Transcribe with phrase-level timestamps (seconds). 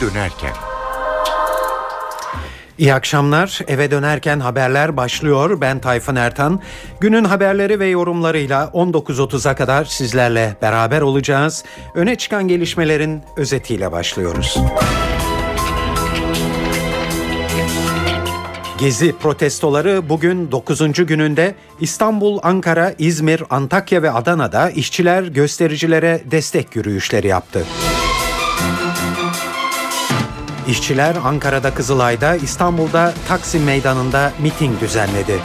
[0.00, 0.52] dönerken.
[2.78, 3.60] İyi akşamlar.
[3.68, 5.60] Eve dönerken haberler başlıyor.
[5.60, 6.60] Ben Tayfun Ertan.
[7.00, 11.64] Günün haberleri ve yorumlarıyla 19.30'a kadar sizlerle beraber olacağız.
[11.94, 14.58] Öne çıkan gelişmelerin özetiyle başlıyoruz.
[18.78, 21.06] Gezi protestoları bugün 9.
[21.06, 27.64] gününde İstanbul, Ankara, İzmir, Antakya ve Adana'da işçiler göstericilere destek yürüyüşleri yaptı.
[30.70, 35.38] İşçiler Ankara'da Kızılay'da, İstanbul'da Taksim Meydanı'nda miting düzenledi.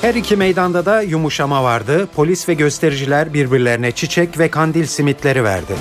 [0.00, 2.08] Her iki meydanda da yumuşama vardı.
[2.14, 5.72] Polis ve göstericiler birbirlerine çiçek ve kandil simitleri verdi.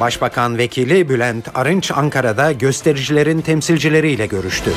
[0.00, 4.72] Başbakan Vekili Bülent Arınç Ankara'da göstericilerin temsilcileriyle görüştü.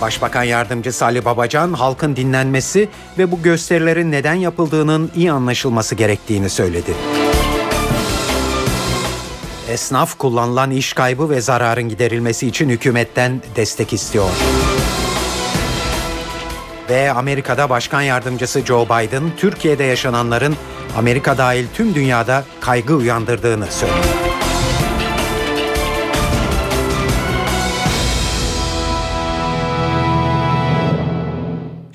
[0.00, 6.94] Başbakan Yardımcısı Ali Babacan halkın dinlenmesi ve bu gösterilerin neden yapıldığının iyi anlaşılması gerektiğini söyledi.
[9.68, 14.28] Esnaf kullanılan iş kaybı ve zararın giderilmesi için hükümetten destek istiyor.
[16.90, 20.56] Ve Amerika'da Başkan Yardımcısı Joe Biden, Türkiye'de yaşananların
[20.96, 24.29] Amerika dahil tüm dünyada kaygı uyandırdığını söyledi.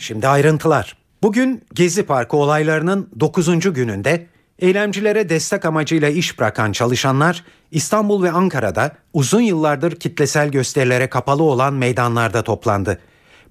[0.06, 0.98] Şimdi ayrıntılar.
[1.24, 3.74] Bugün Gezi Parkı olaylarının 9.
[3.74, 4.28] gününde
[4.60, 11.74] eylemcilere destek amacıyla iş bırakan çalışanlar İstanbul ve Ankara'da uzun yıllardır kitlesel gösterilere kapalı olan
[11.74, 13.00] meydanlarda toplandı.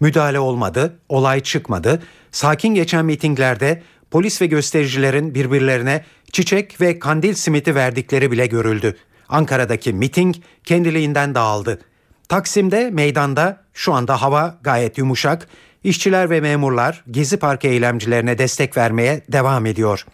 [0.00, 2.02] Müdahale olmadı, olay çıkmadı.
[2.32, 8.96] Sakin geçen mitinglerde polis ve göstericilerin birbirlerine çiçek ve kandil simiti verdikleri bile görüldü.
[9.28, 11.80] Ankara'daki miting kendiliğinden dağıldı.
[12.28, 15.48] Taksim'de meydanda şu anda hava gayet yumuşak.
[15.84, 20.06] İşçiler ve memurlar Gezi Parkı eylemcilerine destek vermeye devam ediyor.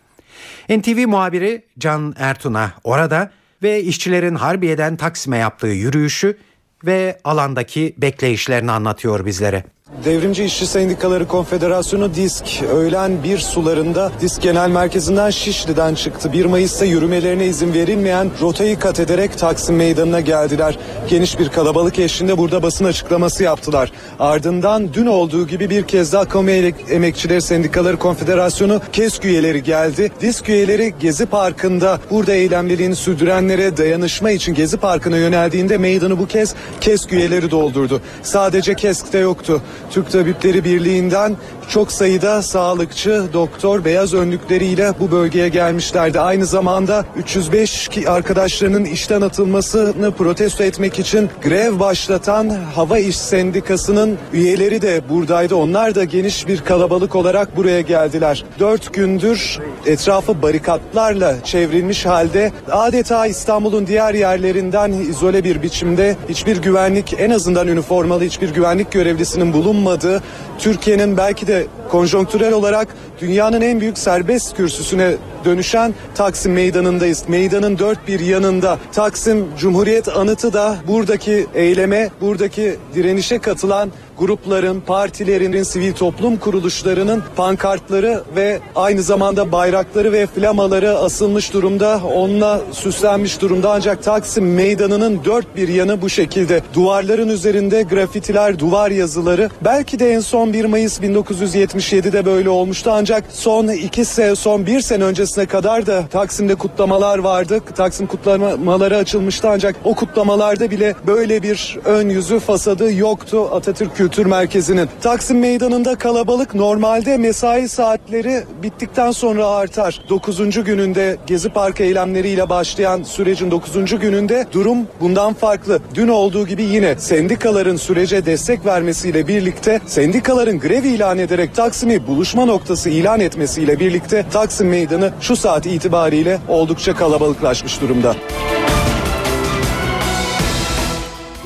[0.68, 3.30] NTV muhabiri Can Ertun'a orada
[3.62, 6.38] ve işçilerin Harbiye'den Taksim'e yaptığı yürüyüşü
[6.84, 9.64] ve alandaki bekleyişlerini anlatıyor bizlere.
[10.04, 16.32] Devrimci İşçi Sendikaları Konfederasyonu DİSK öğlen bir sularında DİSK Genel Merkezi'nden Şişli'den çıktı.
[16.32, 20.78] 1 Mayıs'ta yürümelerine izin verilmeyen rotayı kat ederek Taksim Meydanı'na geldiler.
[21.08, 23.92] Geniş bir kalabalık eşliğinde burada basın açıklaması yaptılar.
[24.18, 26.50] Ardından dün olduğu gibi bir kez daha Kamu
[26.90, 30.12] Emekçileri Sendikaları Konfederasyonu KESK üyeleri geldi.
[30.20, 36.54] DİSK üyeleri Gezi Parkı'nda burada eylemliliğini sürdürenlere dayanışma için Gezi Parkı'na yöneldiğinde meydanı bu kez
[36.80, 38.00] KESK üyeleri doldurdu.
[38.22, 39.62] Sadece KESK'te yoktu.
[39.90, 41.36] Türk Tabipleri Birliği'nden
[41.70, 46.20] çok sayıda sağlıkçı, doktor beyaz önlükleriyle bu bölgeye gelmişlerdi.
[46.20, 54.82] Aynı zamanda 305 arkadaşlarının işten atılmasını protesto etmek için grev başlatan Hava İş Sendikası'nın üyeleri
[54.82, 55.54] de buradaydı.
[55.54, 58.44] Onlar da geniş bir kalabalık olarak buraya geldiler.
[58.58, 67.14] Dört gündür etrafı barikatlarla çevrilmiş halde adeta İstanbul'un diğer yerlerinden izole bir biçimde hiçbir güvenlik
[67.18, 70.22] en azından üniformalı hiçbir güvenlik görevlisinin bulunmadığı
[70.58, 72.88] Türkiye'nin belki de konjonktürel olarak
[73.20, 77.24] dünyanın en büyük serbest kürsüsüne dönüşen Taksim Meydanı'ndayız.
[77.28, 85.62] Meydanın dört bir yanında Taksim Cumhuriyet Anıtı da buradaki eyleme, buradaki direnişe katılan grupların, partilerin,
[85.62, 92.00] sivil toplum kuruluşlarının pankartları ve aynı zamanda bayrakları ve flamaları asılmış durumda.
[92.14, 96.62] Onunla süslenmiş durumda ancak Taksim Meydanı'nın dört bir yanı bu şekilde.
[96.74, 99.50] Duvarların üzerinde grafitiler, duvar yazıları.
[99.64, 104.80] Belki de en son 1 Mayıs 1977'de böyle olmuştu ancak son iki sene, son bir
[104.80, 107.60] sene öncesine kadar da Taksim'de kutlamalar vardı.
[107.76, 114.26] Taksim kutlamaları açılmıştı ancak o kutlamalarda bile böyle bir ön yüzü fasadı yoktu Atatürk Kültür
[114.26, 114.88] Merkezi'nin.
[115.02, 120.04] Taksim Meydanı'nda kalabalık normalde mesai saatleri bittikten sonra artar.
[120.08, 120.64] 9.
[120.64, 123.98] gününde Gezi Parkı eylemleriyle başlayan sürecin 9.
[123.98, 125.80] gününde durum bundan farklı.
[125.94, 132.44] Dün olduğu gibi yine sendikaların sürece destek vermesiyle birlikte sendikaların grev ilan ederek Taksim'i buluşma
[132.44, 138.16] noktası ilan etmesiyle birlikte Taksim Meydanı şu saat itibariyle oldukça kalabalıklaşmış durumda.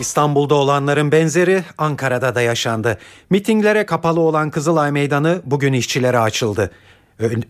[0.01, 2.99] İstanbul'da olanların benzeri Ankara'da da yaşandı.
[3.31, 6.71] Mitinglere kapalı olan Kızılay Meydanı bugün işçilere açıldı.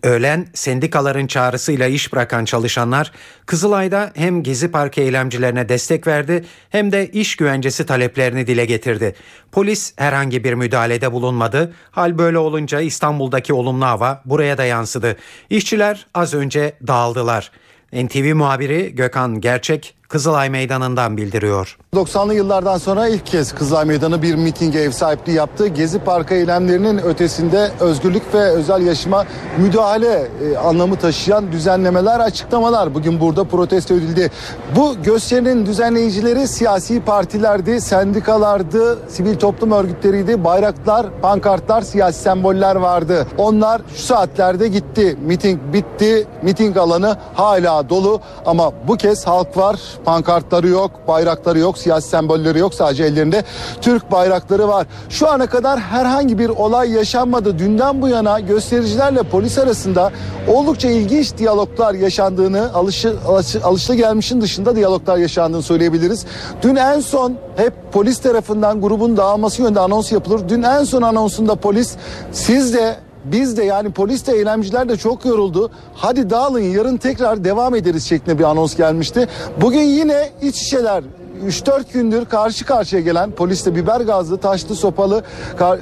[0.03, 3.11] Öğlen sendikaların çağrısıyla iş bırakan çalışanlar
[3.45, 9.15] Kızılay'da hem Gezi Parkı eylemcilerine destek verdi hem de iş güvencesi taleplerini dile getirdi.
[9.51, 11.73] Polis herhangi bir müdahalede bulunmadı.
[11.91, 15.17] Hal böyle olunca İstanbul'daki olumlu hava buraya da yansıdı.
[15.49, 17.51] İşçiler az önce dağıldılar.
[17.93, 21.77] NTV muhabiri Gökhan Gerçek Kızılay Meydanı'ndan bildiriyor.
[21.95, 25.67] 90'lı yıllardan sonra ilk kez Kızılay Meydanı bir mitinge ev sahipliği yaptı.
[25.67, 29.25] Gezi Parkı eylemlerinin ötesinde özgürlük ve özel yaşama
[29.57, 34.31] müdahale e, anlamı taşıyan düzenlemeler, açıklamalar bugün burada protesto edildi.
[34.75, 43.27] Bu gösterinin düzenleyicileri siyasi partilerdi, sendikalardı, sivil toplum örgütleriydi, bayraklar, pankartlar, siyasi semboller vardı.
[43.37, 45.17] Onlar şu saatlerde gitti.
[45.25, 46.27] Miting bitti.
[46.41, 49.79] Miting alanı hala dolu ama bu kez halk var.
[50.05, 52.73] Pankartları yok, bayrakları yok, siyasi sembolleri yok.
[52.73, 53.43] Sadece ellerinde
[53.81, 54.87] Türk bayrakları var.
[55.09, 57.59] Şu ana kadar herhangi bir olay yaşanmadı.
[57.59, 60.11] Dünden bu yana göstericilerle polis arasında
[60.47, 66.25] oldukça ilginç diyaloglar yaşandığını, alışı, alışı, alışla gelmişin dışında diyaloglar yaşandığını söyleyebiliriz.
[66.61, 70.49] Dün en son hep polis tarafından grubun dağılması yönünde anons yapılır.
[70.49, 71.95] Dün en son anonsunda polis
[72.31, 72.95] siz de
[73.31, 75.71] biz de yani polis de eylemciler de çok yoruldu.
[75.93, 79.27] Hadi dağılın yarın tekrar devam ederiz şeklinde bir anons gelmişti.
[79.61, 81.03] Bugün yine iç işeler
[81.47, 85.23] 3-4 gündür karşı karşıya gelen polisle biber gazlı, taşlı, sopalı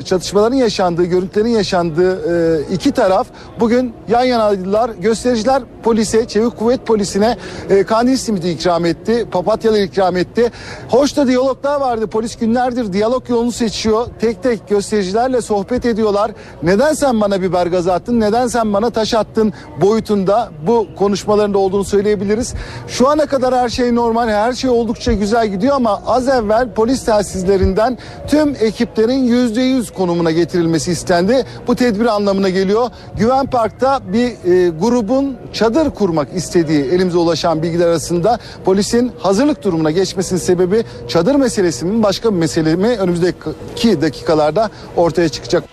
[0.06, 2.14] çatışmaların yaşandığı, görüntülerin yaşandığı
[2.60, 3.28] e, iki taraf
[3.60, 4.90] bugün yan yanaydılar.
[4.90, 7.38] Göstericiler polise, çevik kuvvet polisine
[7.70, 10.52] e, kandil simidi ikram etti, papatyalar ikram etti.
[10.90, 12.08] Hoş da diyaloglar vardı.
[12.08, 14.08] Polis günlerdir diyalog yolunu seçiyor.
[14.20, 16.32] Tek tek göstericilerle sohbet ediyorlar.
[16.64, 21.84] Neden sen bana biber gazı attın, neden sen bana taş attın boyutunda bu konuşmalarında olduğunu
[21.84, 22.54] söyleyebiliriz.
[22.88, 27.06] Şu ana kadar her şey normal, her şey oldukça güzel gidiyor ama az evvel polis
[27.06, 27.98] telsizlerinden
[28.28, 31.46] tüm ekiplerin yüzde yüz konumuna getirilmesi istendi.
[31.68, 32.90] Bu tedbir anlamına geliyor.
[33.18, 39.92] Güven Park'ta bir e, grubun çadır kurmak istediği elimize ulaşan bilgiler arasında polisin hazırlık durumuna
[39.92, 45.73] geçmesinin sebebi çadır meselesi mi başka bir mesele mi önümüzdeki dakikalarda ortaya çıkacak.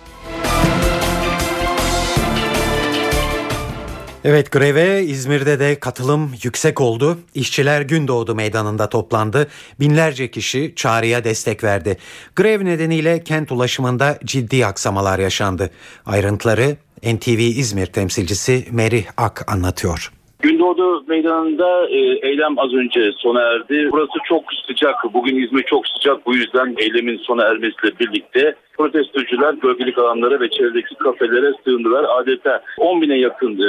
[4.24, 7.16] Evet greve İzmir'de de katılım yüksek oldu.
[7.34, 9.46] İşçiler Gündoğdu meydanında toplandı.
[9.80, 11.96] Binlerce kişi çağrıya destek verdi.
[12.36, 15.70] Grev nedeniyle kent ulaşımında ciddi aksamalar yaşandı.
[16.06, 20.12] Ayrıntıları NTV İzmir temsilcisi Merih Ak anlatıyor.
[20.42, 23.88] Gündoğdu Meydanı'nda e, eylem az önce sona erdi.
[23.92, 24.94] Burası çok sıcak.
[25.14, 26.26] Bugün İzmir çok sıcak.
[26.26, 32.06] Bu yüzden eylemin sona ermesiyle birlikte protestocular bölgelik alanlara ve çevredeki kafelere sığındılar.
[32.08, 33.68] Adeta 10 bine yakın e,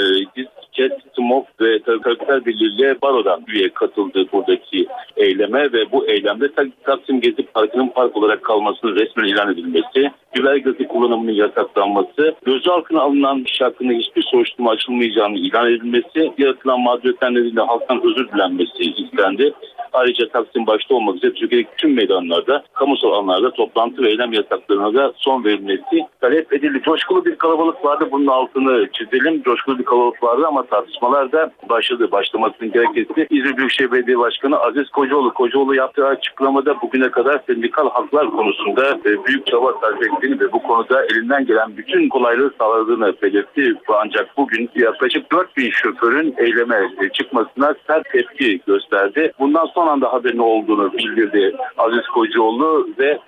[0.72, 4.88] CES, SMOK ve Tabipler Birliği ile Baro'dan üye katıldı buradaki
[5.18, 6.52] eyleme ve bu eylemde
[6.84, 13.44] Taksim Gezi Parkı'nın park olarak kalmasının resmen ilan edilmesi, biber gazı kullanımının yasaklanması, gözaltına alınan
[13.44, 19.54] kişi hakkında hiçbir soruşturma açılmayacağını ilan edilmesi, yaratılan mağduriyetler nedeniyle halktan özür dilenmesi istendi.
[19.94, 25.01] Ayrıca Taksim başta olmak üzere Türkiye'deki tüm meydanlarda, kamusal alanlarda toplantı ve eylem yasaklarına da
[25.16, 26.82] son verilmesi talep edildi.
[26.86, 28.08] Coşkulu bir kalabalık vardı.
[28.12, 29.44] Bunun altını çizelim.
[29.44, 32.12] Coşkulu bir kalabalık vardı ama tartışmalar da başladı.
[32.12, 35.34] Başlamasının gerekçesi İzmir Büyükşehir Belediye Başkanı Aziz Kocaoğlu.
[35.34, 40.64] Kocaoğlu yaptığı açıklamada bugüne kadar sendikal haklar konusunda e, büyük çaba sarf ettiğini ve bu
[40.64, 43.74] konuda elinden gelen bütün kolaylığı sağladığını belirtti.
[44.04, 49.32] Ancak bugün yaklaşık 4000 şoförün eyleme çıkmasına sert tepki gösterdi.
[49.40, 53.20] Bundan son anda haberin olduğunu bildirdi Aziz Kocaoğlu ve e,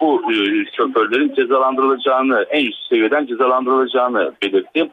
[0.00, 0.34] bu e,
[0.76, 4.90] şoförlerin cezalandırılacağını, en üst seviyeden cezalandırılacağını belirtti.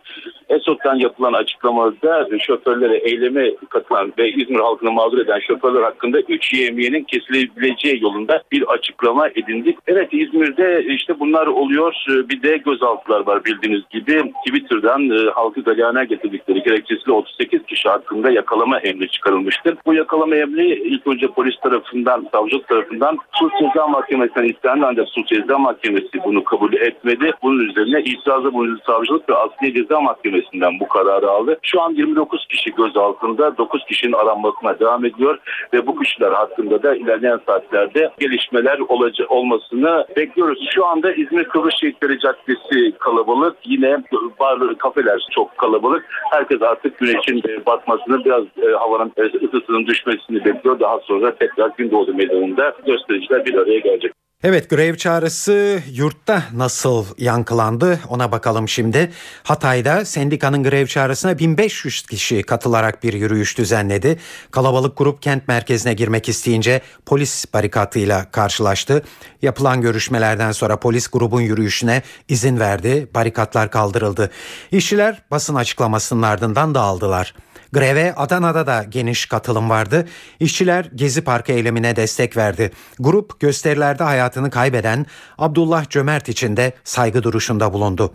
[0.49, 7.03] ESOT'tan yapılan açıklamada şoförlere eyleme katılan ve İzmir halkını mağdur eden şoförler hakkında 3 yemiyenin
[7.03, 9.77] kesilebileceği yolunda bir açıklama edindik.
[9.87, 11.93] Evet İzmir'de işte bunlar oluyor.
[12.07, 14.33] Bir de gözaltılar var bildiğiniz gibi.
[14.47, 19.77] Twitter'dan e, halkı galeyana getirdikleri gerekçesiyle 38 kişi hakkında yakalama emri çıkarılmıştır.
[19.85, 24.45] Bu yakalama emri ilk önce polis tarafından, savcılık tarafından Suç Ceza Mahkemesi'nden
[24.81, 27.33] ancak Suç Ceza Mahkemesi bunu kabul etmedi.
[27.43, 31.59] Bunun üzerine itirazı bulundu savcılık ve Asliye Ceza Mahkemesi'nden bu kararı aldı.
[31.61, 35.37] Şu an 29 kişi gözaltında, 9 kişinin aranmasına devam ediyor
[35.73, 40.69] ve bu kişiler hakkında da ilerleyen saatlerde gelişmeler olacak olmasını bekliyoruz.
[40.75, 43.57] Şu anda İzmir Kıbrıs Şehitleri Caddesi kalabalık.
[43.65, 43.97] Yine
[44.39, 46.05] bar, kafeler çok kalabalık.
[46.31, 50.79] Herkes artık güneşin batmasını, biraz e, havanın ısısının düşmesini bekliyor.
[50.79, 54.22] Daha sonra tekrar Gündoğdu Meydanı'nda göstericiler bir araya gelecek.
[54.45, 59.11] Evet grev çağrısı yurtta nasıl yankılandı ona bakalım şimdi.
[59.43, 64.19] Hatay'da sendikanın grev çağrısına 1500 kişi katılarak bir yürüyüş düzenledi.
[64.51, 69.03] Kalabalık grup kent merkezine girmek isteyince polis barikatıyla karşılaştı.
[69.41, 73.07] Yapılan görüşmelerden sonra polis grubun yürüyüşüne izin verdi.
[73.15, 74.31] Barikatlar kaldırıldı.
[74.71, 77.33] İşçiler basın açıklamasının ardından dağıldılar.
[77.73, 80.07] Greve Adana'da da geniş katılım vardı.
[80.39, 82.71] İşçiler Gezi Parkı eylemine destek verdi.
[82.99, 85.05] Grup gösterilerde hayatını kaybeden
[85.37, 88.13] Abdullah Cömert için de saygı duruşunda bulundu.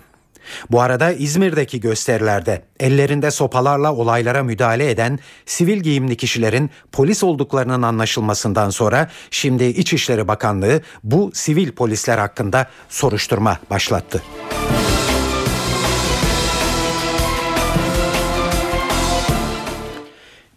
[0.71, 8.71] Bu arada İzmir'deki gösterilerde ellerinde sopalarla olaylara müdahale eden sivil giyimli kişilerin polis olduklarının anlaşılmasından
[8.71, 14.23] sonra şimdi İçişleri Bakanlığı bu sivil polisler hakkında soruşturma başlattı.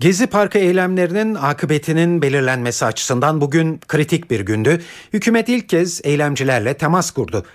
[0.02, 4.82] Gezi Parkı eylemlerinin akıbetinin belirlenmesi açısından bugün kritik bir gündü.
[5.14, 7.46] Hükümet ilk kez eylemcilerle temas kurdu.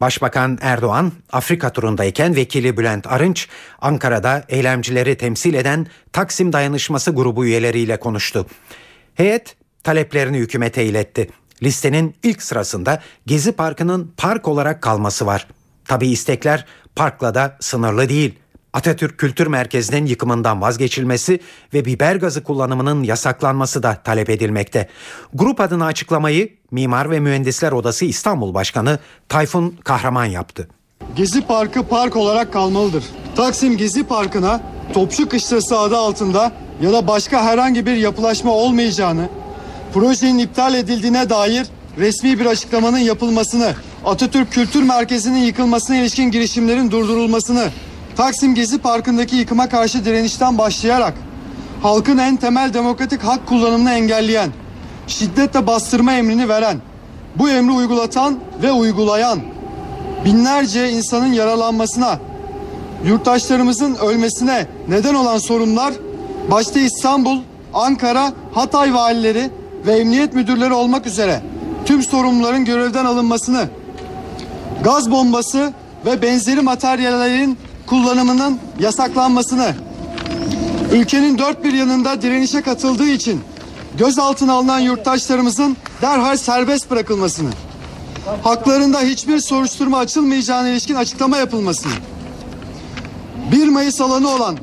[0.00, 3.48] Başbakan Erdoğan Afrika turundayken vekili Bülent Arınç
[3.80, 8.46] Ankara'da eylemcileri temsil eden Taksim Dayanışması grubu üyeleriyle konuştu.
[9.14, 11.28] Heyet taleplerini hükümete iletti.
[11.62, 15.46] Listenin ilk sırasında Gezi Parkı'nın park olarak kalması var.
[15.84, 16.64] Tabi istekler
[16.96, 18.34] parkla da sınırlı değil.
[18.76, 21.40] Atatürk Kültür Merkezi'nin yıkımından vazgeçilmesi
[21.74, 24.88] ve biber gazı kullanımının yasaklanması da talep edilmekte.
[25.34, 30.68] Grup adına açıklamayı Mimar ve Mühendisler Odası İstanbul Başkanı Tayfun Kahraman yaptı.
[31.16, 33.04] Gezi Parkı park olarak kalmalıdır.
[33.36, 34.60] Taksim Gezi Parkı'na
[34.94, 36.52] Topçu Kışlası adı altında
[36.82, 39.28] ya da başka herhangi bir yapılaşma olmayacağını,
[39.94, 41.66] projenin iptal edildiğine dair
[41.98, 47.70] resmi bir açıklamanın yapılmasını, Atatürk Kültür Merkezi'nin yıkılmasına ilişkin girişimlerin durdurulmasını,
[48.16, 51.14] Taksim Gezi Parkı'ndaki yıkıma karşı direnişten başlayarak
[51.82, 54.50] halkın en temel demokratik hak kullanımını engelleyen,
[55.06, 56.78] şiddetle bastırma emrini veren,
[57.36, 59.40] bu emri uygulatan ve uygulayan
[60.24, 62.18] binlerce insanın yaralanmasına,
[63.04, 65.94] yurttaşlarımızın ölmesine neden olan sorunlar
[66.50, 67.38] başta İstanbul,
[67.74, 69.50] Ankara, Hatay valileri
[69.86, 71.40] ve emniyet müdürleri olmak üzere
[71.84, 73.68] tüm sorumluların görevden alınmasını,
[74.84, 75.72] gaz bombası
[76.06, 79.74] ve benzeri materyallerin kullanımının yasaklanmasını,
[80.92, 83.40] ülkenin dört bir yanında direnişe katıldığı için
[83.98, 87.50] gözaltına alınan yurttaşlarımızın derhal serbest bırakılmasını,
[88.42, 91.92] haklarında hiçbir soruşturma açılmayacağına ilişkin açıklama yapılmasını,
[93.52, 94.56] 1 Mayıs alanı olan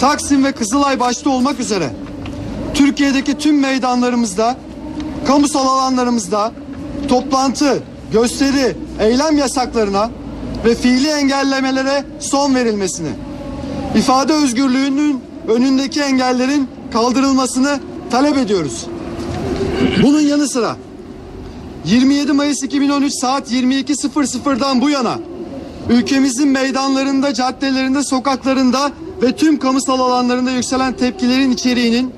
[0.00, 1.90] Taksim ve Kızılay başta olmak üzere
[2.74, 4.56] Türkiye'deki tüm meydanlarımızda,
[5.26, 6.52] kamusal alanlarımızda
[7.08, 7.82] toplantı,
[8.12, 10.10] gösteri, eylem yasaklarına
[10.64, 13.10] ve fiili engellemelere son verilmesini,
[13.96, 18.86] ifade özgürlüğünün önündeki engellerin kaldırılmasını talep ediyoruz.
[20.02, 20.76] Bunun yanı sıra
[21.84, 25.18] 27 Mayıs 2013 saat 22.00'dan bu yana
[25.90, 32.12] ülkemizin meydanlarında, caddelerinde, sokaklarında ve tüm kamusal alanlarında yükselen tepkilerin içeriğinin,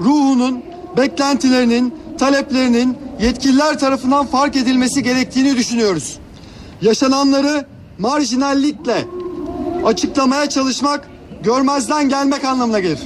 [0.00, 0.62] ruhunun,
[0.96, 6.18] beklentilerinin, taleplerinin yetkililer tarafından fark edilmesi gerektiğini düşünüyoruz.
[6.82, 7.66] Yaşananları
[7.98, 9.04] marjinallikle
[9.84, 11.08] açıklamaya çalışmak
[11.42, 13.00] görmezden gelmek anlamına gelir.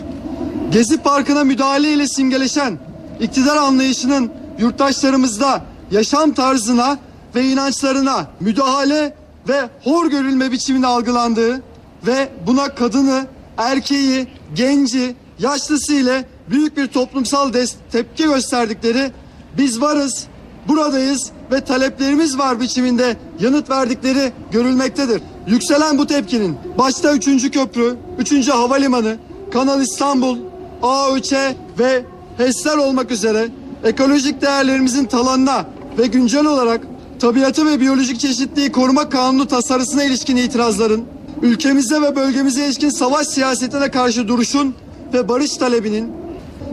[0.72, 2.78] Gezi Parkı'na müdahale ile simgeleşen
[3.20, 6.98] iktidar anlayışının yurttaşlarımızda yaşam tarzına
[7.34, 9.14] ve inançlarına müdahale
[9.48, 11.62] ve hor görülme biçiminde algılandığı
[12.06, 17.52] ve buna kadını, erkeği, genci, yaşlısı ile büyük bir toplumsal
[17.92, 19.12] tepki gösterdikleri
[19.58, 20.26] biz varız,
[20.68, 25.22] buradayız ve taleplerimiz var biçiminde yanıt verdikleri görülmektedir.
[25.46, 27.50] Yükselen bu tepkinin başta 3.
[27.50, 28.48] köprü, 3.
[28.48, 29.16] havalimanı,
[29.52, 30.38] Kanal İstanbul,
[30.82, 31.32] AÖÇ
[31.78, 32.04] ve
[32.36, 33.48] HES'ler olmak üzere
[33.84, 35.64] ekolojik değerlerimizin talanına
[35.98, 36.80] ve güncel olarak
[37.20, 41.04] tabiatı ve biyolojik çeşitliliği koruma kanunu tasarısına ilişkin itirazların,
[41.42, 44.74] ülkemize ve bölgemize ilişkin savaş siyasetine karşı duruşun
[45.14, 46.12] ve barış talebinin,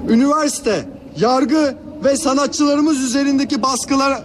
[0.09, 0.89] üniversite,
[1.19, 4.23] yargı ve sanatçılarımız üzerindeki baskılar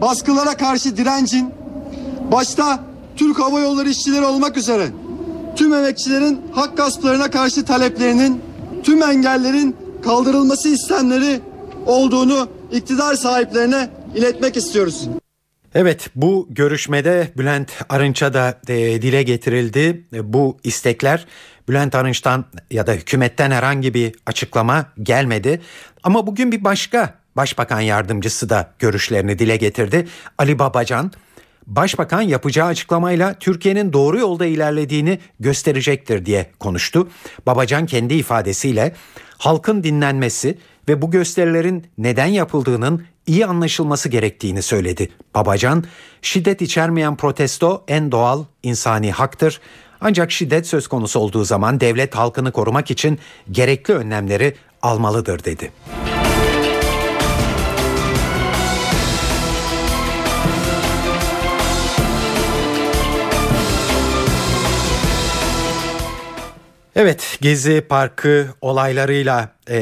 [0.00, 1.50] baskılara karşı direncin
[2.32, 2.84] başta
[3.16, 4.88] Türk Hava Yolları işçileri olmak üzere
[5.56, 8.40] tüm emekçilerin hak gasplarına karşı taleplerinin
[8.82, 11.40] tüm engellerin kaldırılması istenleri
[11.86, 15.08] olduğunu iktidar sahiplerine iletmek istiyoruz.
[15.74, 21.26] Evet bu görüşmede Bülent Arınç'a da e, dile getirildi e, bu istekler.
[21.68, 25.60] Bülent Arınç'tan ya da hükümetten herhangi bir açıklama gelmedi.
[26.02, 30.08] Ama bugün bir başka başbakan yardımcısı da görüşlerini dile getirdi.
[30.38, 31.12] Ali Babacan
[31.66, 37.08] Başbakan yapacağı açıklamayla Türkiye'nin doğru yolda ilerlediğini gösterecektir diye konuştu.
[37.46, 38.94] Babacan kendi ifadesiyle
[39.38, 45.08] halkın dinlenmesi ve bu gösterilerin neden yapıldığının iyi anlaşılması gerektiğini söyledi.
[45.34, 45.84] Babacan,
[46.22, 49.60] şiddet içermeyen protesto en doğal insani haktır.
[50.04, 53.18] Ancak şiddet söz konusu olduğu zaman devlet halkını korumak için
[53.50, 55.72] gerekli önlemleri almalıdır dedi.
[66.96, 69.76] Evet Gezi Parkı olaylarıyla e,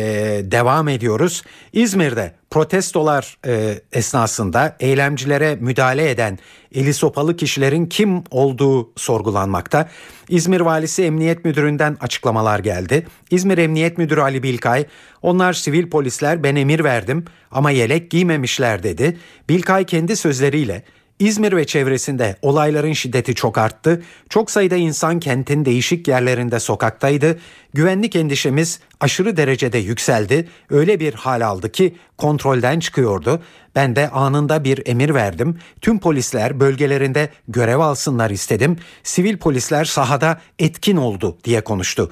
[0.44, 1.42] devam ediyoruz.
[1.72, 6.38] İzmir'de protestolar e, esnasında eylemcilere müdahale eden
[6.74, 9.88] eli sopalı kişilerin kim olduğu sorgulanmakta.
[10.28, 13.06] İzmir Valisi Emniyet Müdürü'nden açıklamalar geldi.
[13.30, 14.86] İzmir Emniyet Müdürü Ali Bilkay,
[15.22, 19.18] onlar sivil polisler ben emir verdim ama yelek giymemişler dedi.
[19.48, 20.82] Bilkay kendi sözleriyle
[21.20, 24.02] İzmir ve çevresinde olayların şiddeti çok arttı.
[24.28, 27.38] Çok sayıda insan kentin değişik yerlerinde sokaktaydı.
[27.74, 30.48] Güvenlik endişemiz aşırı derecede yükseldi.
[30.70, 33.42] Öyle bir hal aldı ki kontrolden çıkıyordu.
[33.74, 35.58] Ben de anında bir emir verdim.
[35.80, 38.76] Tüm polisler bölgelerinde görev alsınlar istedim.
[39.02, 42.10] Sivil polisler sahada etkin oldu diye konuştu.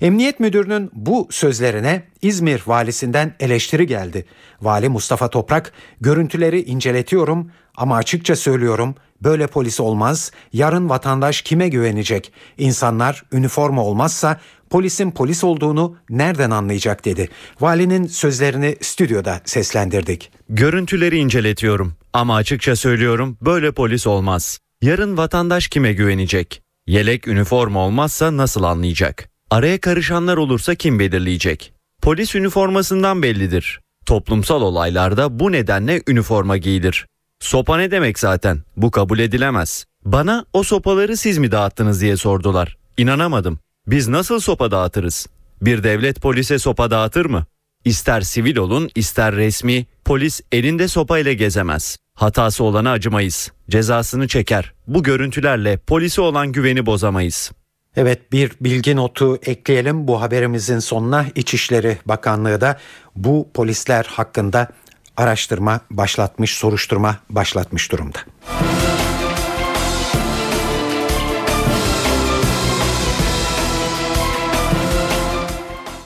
[0.00, 4.24] Emniyet Müdürü'nün bu sözlerine İzmir valisinden eleştiri geldi.
[4.62, 10.30] Vali Mustafa Toprak, görüntüleri inceletiyorum ama açıkça söylüyorum böyle polis olmaz.
[10.52, 12.32] Yarın vatandaş kime güvenecek?
[12.58, 17.28] İnsanlar üniforma olmazsa polisin polis olduğunu nereden anlayacak dedi.
[17.60, 20.30] Valinin sözlerini stüdyoda seslendirdik.
[20.48, 24.58] Görüntüleri inceletiyorum ama açıkça söylüyorum böyle polis olmaz.
[24.82, 26.62] Yarın vatandaş kime güvenecek?
[26.86, 29.28] Yelek üniforma olmazsa nasıl anlayacak?
[29.50, 31.72] Araya karışanlar olursa kim belirleyecek?
[32.02, 33.80] Polis üniformasından bellidir.
[34.06, 37.06] Toplumsal olaylarda bu nedenle üniforma giyilir.
[37.42, 38.62] Sopa ne demek zaten?
[38.76, 39.84] Bu kabul edilemez.
[40.04, 42.76] Bana o sopaları siz mi dağıttınız diye sordular.
[42.96, 43.58] İnanamadım.
[43.86, 45.26] Biz nasıl sopa dağıtırız?
[45.62, 47.44] Bir devlet polise sopa dağıtır mı?
[47.84, 51.98] İster sivil olun ister resmi polis elinde sopayla gezemez.
[52.14, 53.52] Hatası olana acımayız.
[53.70, 54.72] Cezasını çeker.
[54.86, 57.50] Bu görüntülerle polise olan güveni bozamayız.
[57.96, 62.78] Evet bir bilgi notu ekleyelim bu haberimizin sonuna İçişleri Bakanlığı da
[63.16, 64.68] bu polisler hakkında
[65.16, 68.18] araştırma başlatmış, soruşturma başlatmış durumda.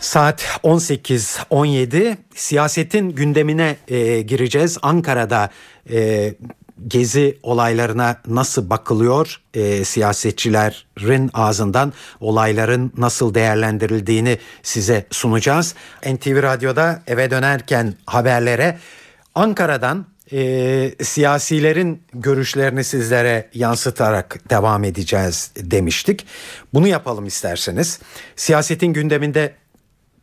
[0.01, 4.79] Saat 18.17 siyasetin gündemine e, gireceğiz.
[4.83, 5.51] Ankara'da
[5.91, 6.35] e,
[6.89, 9.41] gezi olaylarına nasıl bakılıyor?
[9.55, 15.75] E, siyasetçilerin ağzından olayların nasıl değerlendirildiğini size sunacağız.
[16.07, 18.79] NTV Radyo'da eve dönerken haberlere
[19.35, 26.27] Ankara'dan e, siyasilerin görüşlerini sizlere yansıtarak devam edeceğiz demiştik.
[26.75, 28.01] Bunu yapalım isterseniz.
[28.37, 29.55] Siyasetin gündeminde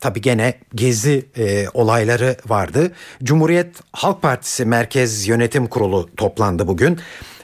[0.04, 2.92] tabi gene gezi e, olayları vardı.
[3.24, 7.00] Cumhuriyet Halk Partisi Merkez Yönetim Kurulu toplandı bugün.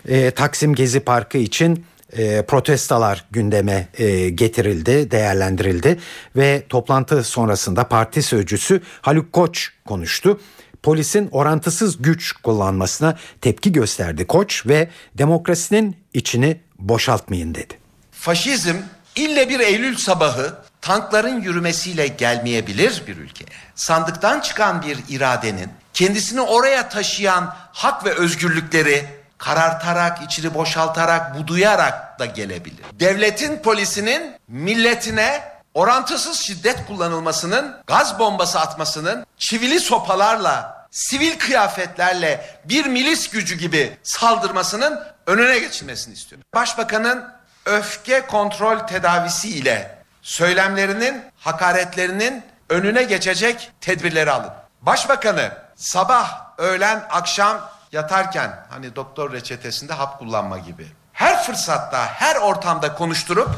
[0.08, 6.00] E, Taksim Gezi Parkı için e, protestalar gündeme e, getirildi, değerlendirildi
[6.36, 10.40] ve toplantı sonrasında parti sözcüsü Haluk Koç konuştu
[10.84, 17.74] polisin orantısız güç kullanmasına tepki gösterdi Koç ve demokrasinin içini boşaltmayın dedi.
[18.12, 18.76] Faşizm
[19.16, 23.48] ille bir Eylül sabahı tankların yürümesiyle gelmeyebilir bir ülkeye.
[23.76, 29.06] Sandıktan çıkan bir iradenin kendisini oraya taşıyan hak ve özgürlükleri
[29.38, 32.86] karartarak, içini boşaltarak, buduyarak da gelebilir.
[33.00, 35.42] Devletin polisinin milletine
[35.74, 45.00] orantısız şiddet kullanılmasının, gaz bombası atmasının, çivili sopalarla, sivil kıyafetlerle bir milis gücü gibi saldırmasının
[45.28, 46.46] önüne geçilmesini istiyorum.
[46.56, 47.26] Başbakanın
[47.66, 49.99] öfke kontrol tedavisi ile
[50.30, 54.52] söylemlerinin, hakaretlerinin önüne geçecek tedbirleri alın.
[54.82, 62.96] Başbakanı sabah, öğlen, akşam yatarken hani doktor reçetesinde hap kullanma gibi her fırsatta, her ortamda
[62.96, 63.50] konuşturup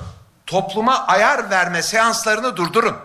[0.46, 2.96] topluma ayar verme seanslarını durdurun.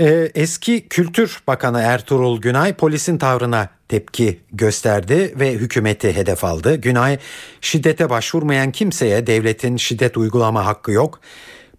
[0.00, 6.76] Ee, eski Kültür Bakanı Ertuğrul Günay polisin tavrına tepki gösterdi ve hükümeti hedef aldı.
[6.76, 7.18] Günay
[7.60, 11.20] şiddete başvurmayan kimseye devletin şiddet uygulama hakkı yok.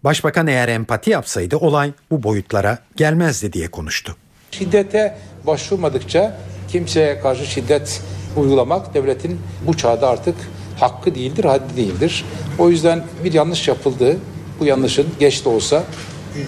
[0.04, 4.16] Başbakan eğer empati yapsaydı olay bu boyutlara gelmezdi diye konuştu.
[4.50, 6.36] Şiddete başvurmadıkça
[6.68, 8.02] kimseye karşı şiddet
[8.36, 10.34] uygulamak devletin bu çağda artık
[10.80, 12.24] hakkı değildir, haddi değildir.
[12.58, 14.16] O yüzden bir yanlış yapıldı.
[14.60, 15.84] Bu yanlışın geç de olsa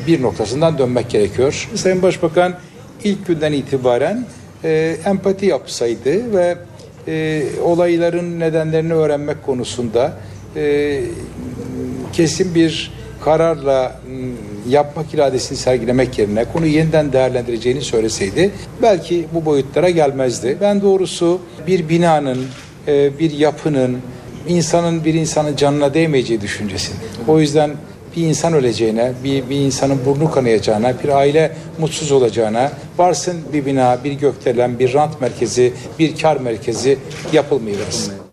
[0.06, 1.68] bir noktasından dönmek gerekiyor.
[1.74, 2.54] Sayın Başbakan
[3.04, 4.26] ilk günden itibaren
[4.64, 6.58] e, empati yapsaydı ve
[7.08, 10.12] e, olayların nedenlerini öğrenmek konusunda
[10.56, 11.00] e,
[12.12, 12.92] kesin bir
[13.26, 14.00] kararla
[14.68, 18.50] yapmak iradesini sergilemek yerine konuyu yeniden değerlendireceğini söyleseydi
[18.82, 20.58] belki bu boyutlara gelmezdi.
[20.60, 22.46] Ben doğrusu bir binanın,
[22.88, 23.98] e, bir yapının,
[24.48, 26.96] insanın bir insanın canına değmeyeceği düşüncesini.
[27.28, 27.70] O yüzden
[28.16, 33.98] bir insan öleceğine, bir, bir insanın burnu kanayacağına, bir aile mutsuz olacağına, varsın bir bina,
[34.04, 36.98] bir gökdelen, bir rant merkezi, bir kar merkezi
[37.32, 38.25] yapılmayacak.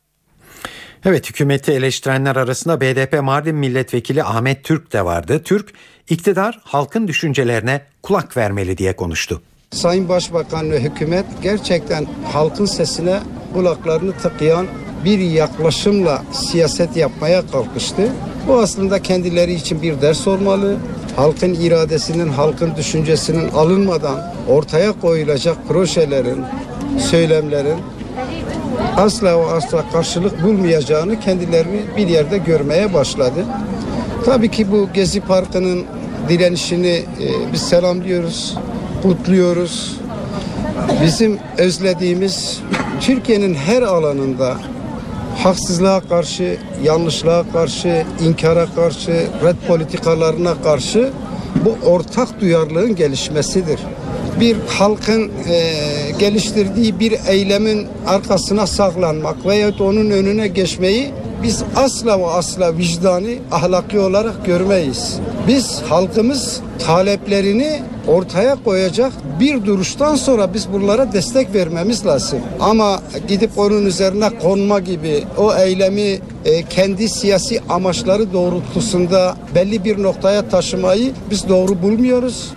[1.06, 5.42] Evet hükümeti eleştirenler arasında BDP Mardin Milletvekili Ahmet Türk de vardı.
[5.44, 5.74] Türk
[6.10, 9.42] iktidar halkın düşüncelerine kulak vermeli diye konuştu.
[9.72, 13.20] Sayın Başbakan ve hükümet gerçekten halkın sesine
[13.54, 14.68] kulaklarını tıkayan
[15.06, 18.10] bir yaklaşımla siyaset yapmaya kalkıştı.
[18.48, 20.78] Bu aslında kendileri için bir ders olmalı.
[21.16, 26.46] Halkın iradesinin, halkın düşüncesinin alınmadan ortaya koyulacak projelerin,
[27.00, 27.78] söylemlerin
[28.98, 33.46] asla ve asla karşılık bulmayacağını kendilerini bir yerde görmeye başladı.
[34.26, 35.86] Tabii ki bu Gezi Parkı'nın
[36.30, 37.04] direnişini e,
[37.54, 38.58] biz selamlıyoruz,
[39.04, 39.98] kutluyoruz.
[41.04, 42.60] Bizim özlediğimiz
[43.02, 44.58] Türkiye'nin her alanında
[45.44, 51.10] haksızlığa karşı, yanlışlığa karşı, inkara karşı, red politikalarına karşı
[51.66, 53.80] bu ortak duyarlılığın gelişmesidir.
[54.40, 55.76] Bir halkın e,
[56.20, 61.12] geliştirdiği bir eylemin arkasına saklanmak veya onun önüne geçmeyi
[61.44, 65.20] biz asla ve asla vicdani, ahlaki olarak görmeyiz.
[65.48, 72.40] Biz halkımız taleplerini ortaya koyacak bir duruştan sonra biz bunlara destek vermemiz lazım.
[72.60, 80.04] Ama gidip onun üzerine konma gibi o eylemi e, kendi siyasi amaçları doğrultusunda belli bir
[80.04, 82.54] noktaya taşımayı biz doğru bulmuyoruz.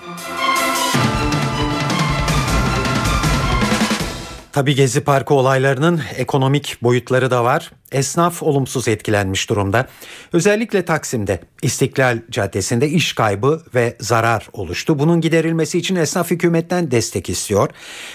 [4.56, 7.72] Tabi Gezi Parkı olaylarının ekonomik boyutları da var.
[7.92, 9.86] Esnaf olumsuz etkilenmiş durumda.
[10.32, 14.98] Özellikle Taksim'de İstiklal Caddesi'nde iş kaybı ve zarar oluştu.
[14.98, 17.70] Bunun giderilmesi için esnaf hükümetten destek istiyor.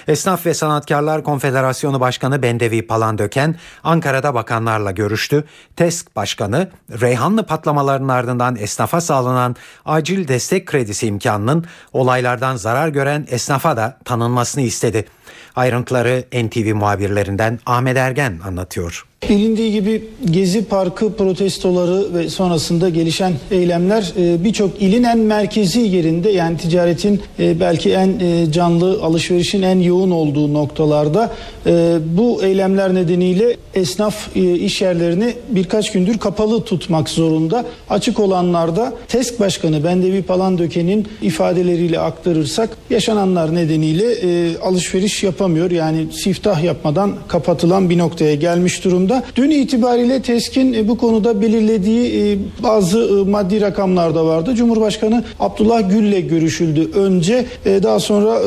[0.07, 5.43] Esnaf ve Sanatkarlar Konfederasyonu Başkanı Bendevi Palandöken Ankara'da bakanlarla görüştü.
[5.75, 6.69] TESK Başkanı
[7.01, 14.63] Reyhanlı patlamalarının ardından esnafa sağlanan acil destek kredisi imkanının olaylardan zarar gören esnafa da tanınmasını
[14.63, 15.05] istedi.
[15.55, 19.10] Ayrıntıları NTV muhabirlerinden Ahmet Ergen anlatıyor.
[19.29, 26.29] Bilindiği gibi Gezi Parkı protestoları ve sonrasında gelişen eylemler e, birçok ilin en merkezi yerinde
[26.29, 31.31] yani ticaretin e, belki en e, canlı alışverişin en yoğun olduğu noktalarda
[32.05, 37.65] bu eylemler nedeniyle esnaf iş yerlerini birkaç gündür kapalı tutmak zorunda.
[37.89, 44.05] Açık olanlarda TESK Başkanı Bendevi Palandöken'in ifadeleriyle aktarırsak yaşananlar nedeniyle
[44.59, 45.71] alışveriş yapamıyor.
[45.71, 49.23] Yani siftah yapmadan kapatılan bir noktaya gelmiş durumda durumda.
[49.35, 54.55] Dün itibariyle TESK'in e, bu konuda belirlediği e, bazı e, maddi rakamlar da vardı.
[54.55, 57.45] Cumhurbaşkanı Abdullah Gül'le görüşüldü önce.
[57.65, 58.39] Daha sonra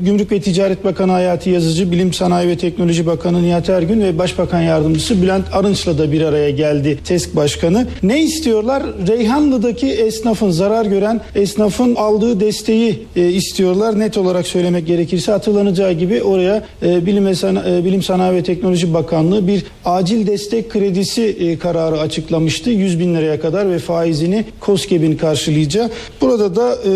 [0.00, 4.60] Gümrük ve Ticaret Bakanı Hayati Yazıcı, Bilim Sanayi ve Teknoloji Bakanı Nihat Ergün ve Başbakan
[4.60, 7.86] Yardımcısı Bülent Arınç'la da bir araya geldi TESK Başkanı.
[8.02, 8.82] Ne istiyorlar?
[9.08, 13.98] Reyhanlı'daki esnafın, zarar gören esnafın aldığı desteği istiyorlar.
[13.98, 17.62] Net olarak söylemek gerekirse hatırlanacağı gibi oraya Bilim, Sana,
[18.02, 22.70] Sanayi ve Teknoloji Bakanlığı bir acil acil destek kredisi e, kararı açıklamıştı.
[22.70, 25.90] 100 bin liraya kadar ve faizini KOSGEB'in karşılayacağı.
[26.20, 26.90] Burada da e,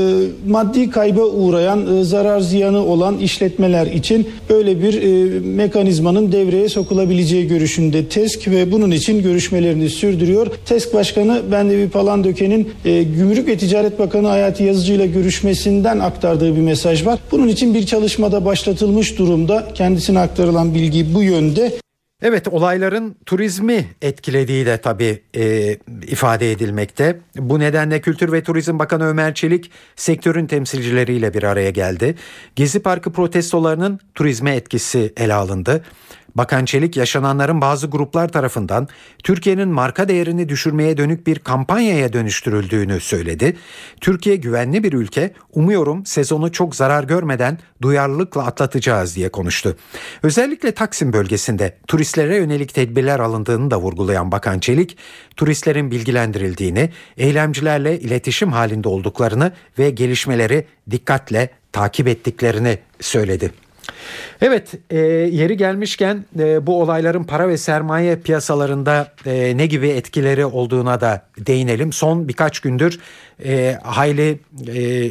[0.47, 4.99] maddi kayba uğrayan, e, zarar ziyanı olan işletmeler için böyle bir
[5.40, 10.47] mekanizmanın devreye sokulabileceği görüşünde TESK ve bunun için görüşmelerini sürdürüyor.
[10.66, 17.07] TESK Başkanı Bendevi Palandöken'in Gümrük ve Ticaret Bakanı Hayati Yazıcı ile görüşmesinden aktardığı bir mesaj
[17.07, 17.18] var.
[17.31, 19.68] Bunun için bir çalışmada başlatılmış durumda.
[19.75, 21.73] Kendisine aktarılan bilgi bu yönde.
[22.22, 25.72] Evet olayların turizmi etkilediği de tabii e,
[26.07, 27.18] ifade edilmekte.
[27.37, 32.14] Bu nedenle Kültür ve Turizm Bakanı Ömer Çelik sektörün temsilcileriyle bir araya geldi.
[32.57, 35.85] Gezi Parkı protestolarının turizme etkisi ele alındı.
[36.38, 38.88] Bakan Çelik yaşananların bazı gruplar tarafından
[39.24, 43.57] Türkiye'nin marka değerini düşürmeye dönük bir kampanyaya dönüştürüldüğünü söyledi.
[44.01, 49.77] Türkiye güvenli bir ülke, umuyorum sezonu çok zarar görmeden duyarlılıkla atlatacağız diye konuştu.
[50.22, 54.96] Özellikle Taksim bölgesinde turistlere yönelik tedbirler alındığını da vurgulayan Bakan Çelik,
[55.37, 63.53] turistlerin bilgilendirildiğini, eylemcilerle iletişim halinde olduklarını ve gelişmeleri dikkatle takip ettiklerini söyledi.
[64.40, 70.47] Evet e, yeri gelmişken e, bu olayların para ve sermaye piyasalarında e, ne gibi etkileri
[70.47, 71.92] olduğuna da değinelim.
[71.92, 73.01] Son birkaç gündür
[73.44, 75.11] e, hayli e,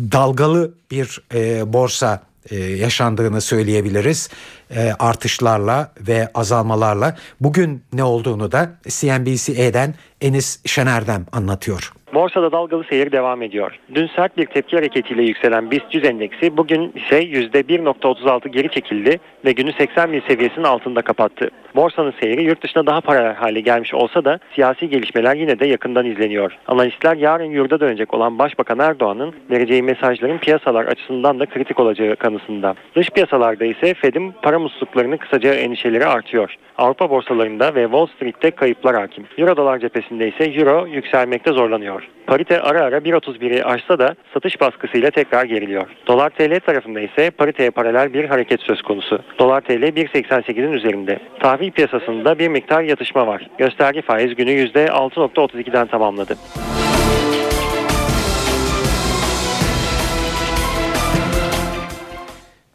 [0.00, 4.28] dalgalı bir e, borsa e, yaşandığını söyleyebiliriz
[4.70, 7.16] e, artışlarla ve azalmalarla.
[7.40, 11.92] Bugün ne olduğunu da CNBC'den Enis Şener'den anlatıyor.
[12.14, 13.78] Borsada dalgalı seyir devam ediyor.
[13.94, 19.52] Dün sert bir tepki hareketiyle yükselen BIST 100 endeksi bugün ise %1.36 geri çekildi ve
[19.52, 21.50] günü 80 bin seviyesinin altında kapattı.
[21.76, 26.06] Borsanın seyri yurt dışına daha paralel hale gelmiş olsa da siyasi gelişmeler yine de yakından
[26.06, 26.52] izleniyor.
[26.66, 32.74] Analistler yarın yurda dönecek olan Başbakan Erdoğan'ın vereceği mesajların piyasalar açısından da kritik olacağı kanısında.
[32.94, 36.56] Dış piyasalarda ise Fed'in para musluklarını kısaca endişeleri artıyor.
[36.78, 39.24] Avrupa borsalarında ve Wall Street'te kayıplar hakim.
[39.38, 42.08] Euro dolar cephesinde ise Euro yükselmekte zorlanıyor.
[42.26, 45.86] Parite ara ara 1.31'i aşsa da satış baskısıyla tekrar geriliyor.
[46.06, 49.20] Dolar TL tarafında ise pariteye paralel bir hareket söz konusu.
[49.38, 51.18] Dolar TL 1.88'in üzerinde.
[51.40, 53.50] Tahvil piyasasında bir miktar yatışma var.
[53.58, 56.36] Gösterge faiz günü %6.32'den tamamladı.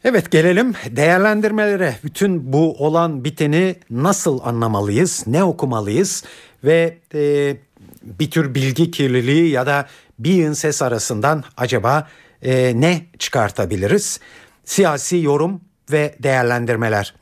[0.03, 1.95] Evet gelelim değerlendirmelere.
[2.03, 6.23] Bütün bu olan biteni nasıl anlamalıyız, ne okumalıyız
[6.63, 7.55] ve e,
[8.03, 9.87] bir tür bilgi kirliliği ya da
[10.19, 12.07] bir ses arasından acaba
[12.41, 14.19] e, ne çıkartabiliriz?
[14.65, 15.61] Siyasi yorum
[15.91, 17.13] ve değerlendirmeler.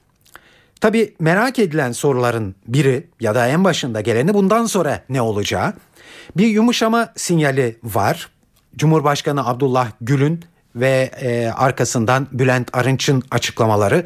[0.81, 5.73] Tabi merak edilen soruların biri ya da en başında geleni bundan sonra ne olacağı.
[6.37, 8.29] Bir yumuşama sinyali var.
[8.75, 10.43] Cumhurbaşkanı Abdullah Gül'ün
[10.79, 14.05] ve e, arkasından Bülent Arınç'ın açıklamaları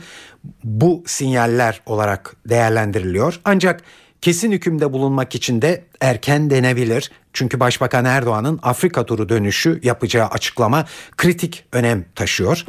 [0.63, 3.39] bu sinyaller olarak değerlendiriliyor.
[3.45, 3.81] Ancak
[4.21, 7.11] kesin hükümde bulunmak için de erken denebilir.
[7.33, 10.85] Çünkü Başbakan Erdoğan'ın Afrika turu dönüşü yapacağı açıklama
[11.17, 12.65] kritik önem taşıyor.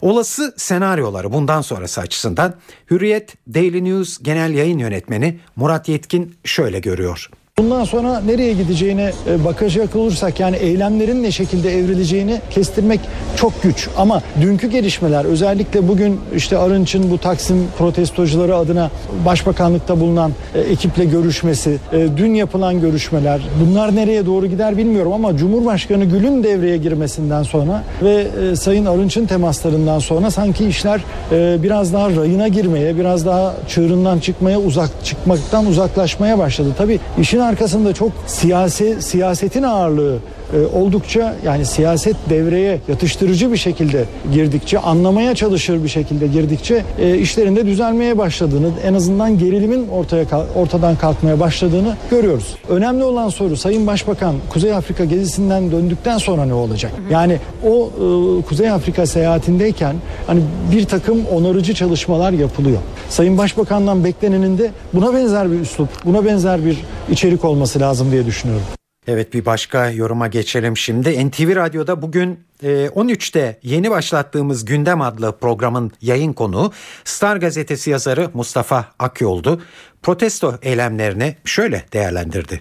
[0.00, 2.54] Olası senaryoları bundan sonrası açısından
[2.90, 7.30] Hürriyet Daily News Genel Yayın Yönetmeni Murat Yetkin şöyle görüyor.
[7.58, 13.00] Bundan sonra nereye gideceğine e, bakacak olursak yani eylemlerin ne şekilde evrileceğini kestirmek
[13.36, 13.88] çok güç.
[13.96, 18.90] Ama dünkü gelişmeler özellikle bugün işte Arınç'ın bu Taksim protestocuları adına
[19.24, 25.36] başbakanlıkta bulunan e, ekiple görüşmesi, e, dün yapılan görüşmeler bunlar nereye doğru gider bilmiyorum ama
[25.36, 31.00] Cumhurbaşkanı Gül'ün devreye girmesinden sonra ve Sayın Arınç'ın temaslarından sonra sanki işler
[31.32, 36.68] biraz daha rayına girmeye, biraz daha çığırından çıkmaya uzak çıkmaktan uzaklaşmaya başladı.
[36.78, 40.18] Tabii işin arkasında çok siyasi siyasetin ağırlığı
[40.58, 47.66] oldukça yani siyaset devreye yatıştırıcı bir şekilde girdikçe anlamaya çalışır bir şekilde girdikçe e, işlerinde
[47.66, 50.24] düzelmeye başladığını en azından gerilimin ortaya
[50.56, 52.54] ortadan kalkmaya başladığını görüyoruz.
[52.68, 56.92] Önemli olan soru Sayın Başbakan Kuzey Afrika gezisinden döndükten sonra ne olacak?
[57.10, 60.40] Yani o e, Kuzey Afrika seyahatindeyken hani
[60.72, 62.78] bir takım onarıcı çalışmalar yapılıyor.
[63.08, 66.78] Sayın Başbakan'dan beklenenin de buna benzer bir üslup, buna benzer bir
[67.10, 68.83] içerik olması lazım diye düşünüyorum.
[69.08, 71.28] Evet bir başka yoruma geçelim şimdi.
[71.28, 76.72] NTV Radyo'da bugün 13'te e, yeni başlattığımız Gündem adlı programın yayın konuğu
[77.04, 79.62] Star Gazetesi yazarı Mustafa Akyol'du.
[80.02, 82.60] Protesto eylemlerini şöyle değerlendirdi.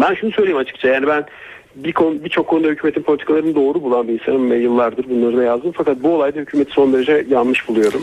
[0.00, 1.26] Ben şunu söyleyeyim açıkça yani ben
[1.84, 5.72] bir konu, birçok konuda hükümetin politikalarını doğru bulan bir insanım ve yıllardır bunları da yazdım.
[5.76, 8.00] Fakat bu olayda hükümeti son derece yanlış buluyorum.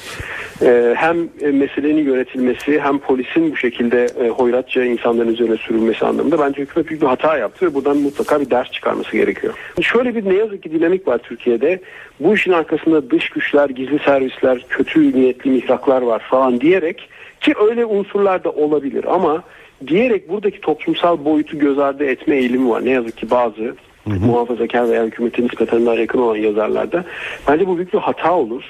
[0.62, 6.40] Ee, hem e, meselenin yönetilmesi hem polisin bu şekilde e, hoyratça insanların üzerine sürülmesi anlamında
[6.40, 9.54] bence hükümet büyük bir hata yaptı ve buradan mutlaka bir ders çıkarması gerekiyor.
[9.82, 11.80] Şöyle bir ne yazık ki dinamik var Türkiye'de.
[12.20, 17.10] Bu işin arkasında dış güçler, gizli servisler, kötü niyetli mihraklar var falan diyerek
[17.42, 19.44] ki öyle unsurlar da olabilir ama
[19.88, 22.86] diyerek buradaki toplumsal boyutu göz ardı etme eğilimi var.
[22.86, 24.20] Ne yazık ki bazı hı hı.
[24.26, 27.06] muhafazakar veya hükümetin nispeten yakın olan yazarlarda.
[27.48, 28.64] Bence bu büyük bir hata olur.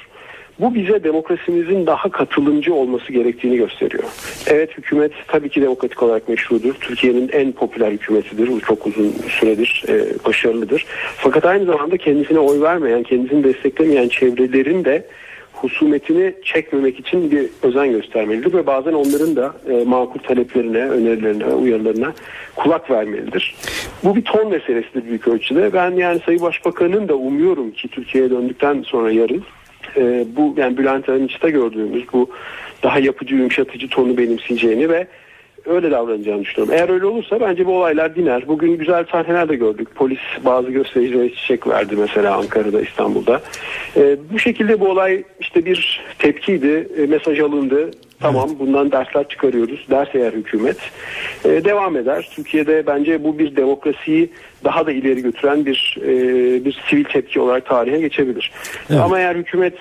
[0.59, 4.03] Bu bize demokrasimizin daha katılımcı olması gerektiğini gösteriyor.
[4.47, 6.73] Evet hükümet tabii ki demokratik olarak meşrudur.
[6.73, 8.47] Türkiye'nin en popüler hükümetidir.
[8.47, 10.85] Bu çok uzun süredir e, başarılıdır.
[11.17, 15.05] Fakat aynı zamanda kendisine oy vermeyen, kendisini desteklemeyen çevrelerin de
[15.65, 22.13] husumetini çekmemek için bir özen göstermelidir ve bazen onların da e, makul taleplerine, önerilerine, uyarılarına
[22.55, 23.55] kulak vermelidir.
[24.03, 25.73] Bu bir ton meselesidir büyük ölçüde.
[25.73, 29.43] Ben yani Sayın Başbakan'ın da umuyorum ki Türkiye'ye döndükten sonra yarın
[29.97, 32.29] e, bu yani Bülent Arınç'ta gördüğümüz bu
[32.83, 35.07] daha yapıcı, yumuşatıcı tonu benimseyeceğini ve
[35.65, 36.73] öyle davranacağını düşünüyorum.
[36.77, 38.47] Eğer öyle olursa bence bu olaylar diner.
[38.47, 39.87] Bugün güzel sahneler de gördük.
[39.95, 43.41] Polis bazı göstericilere çiçek verdi mesela Ankara'da, İstanbul'da.
[43.97, 46.87] Ee, bu şekilde bu olay işte bir tepkiydi.
[46.97, 47.91] E, mesaj alındı.
[48.19, 49.85] Tamam bundan dersler çıkarıyoruz.
[49.89, 50.77] Ders eğer hükümet.
[51.45, 52.29] Ee, devam eder.
[52.35, 54.29] Türkiye'de bence bu bir demokrasiyi
[54.63, 58.51] daha da ileri götüren bir e, bir sivil tepki olarak tarihe geçebilir.
[58.89, 59.01] Evet.
[59.01, 59.73] Ama eğer hükümet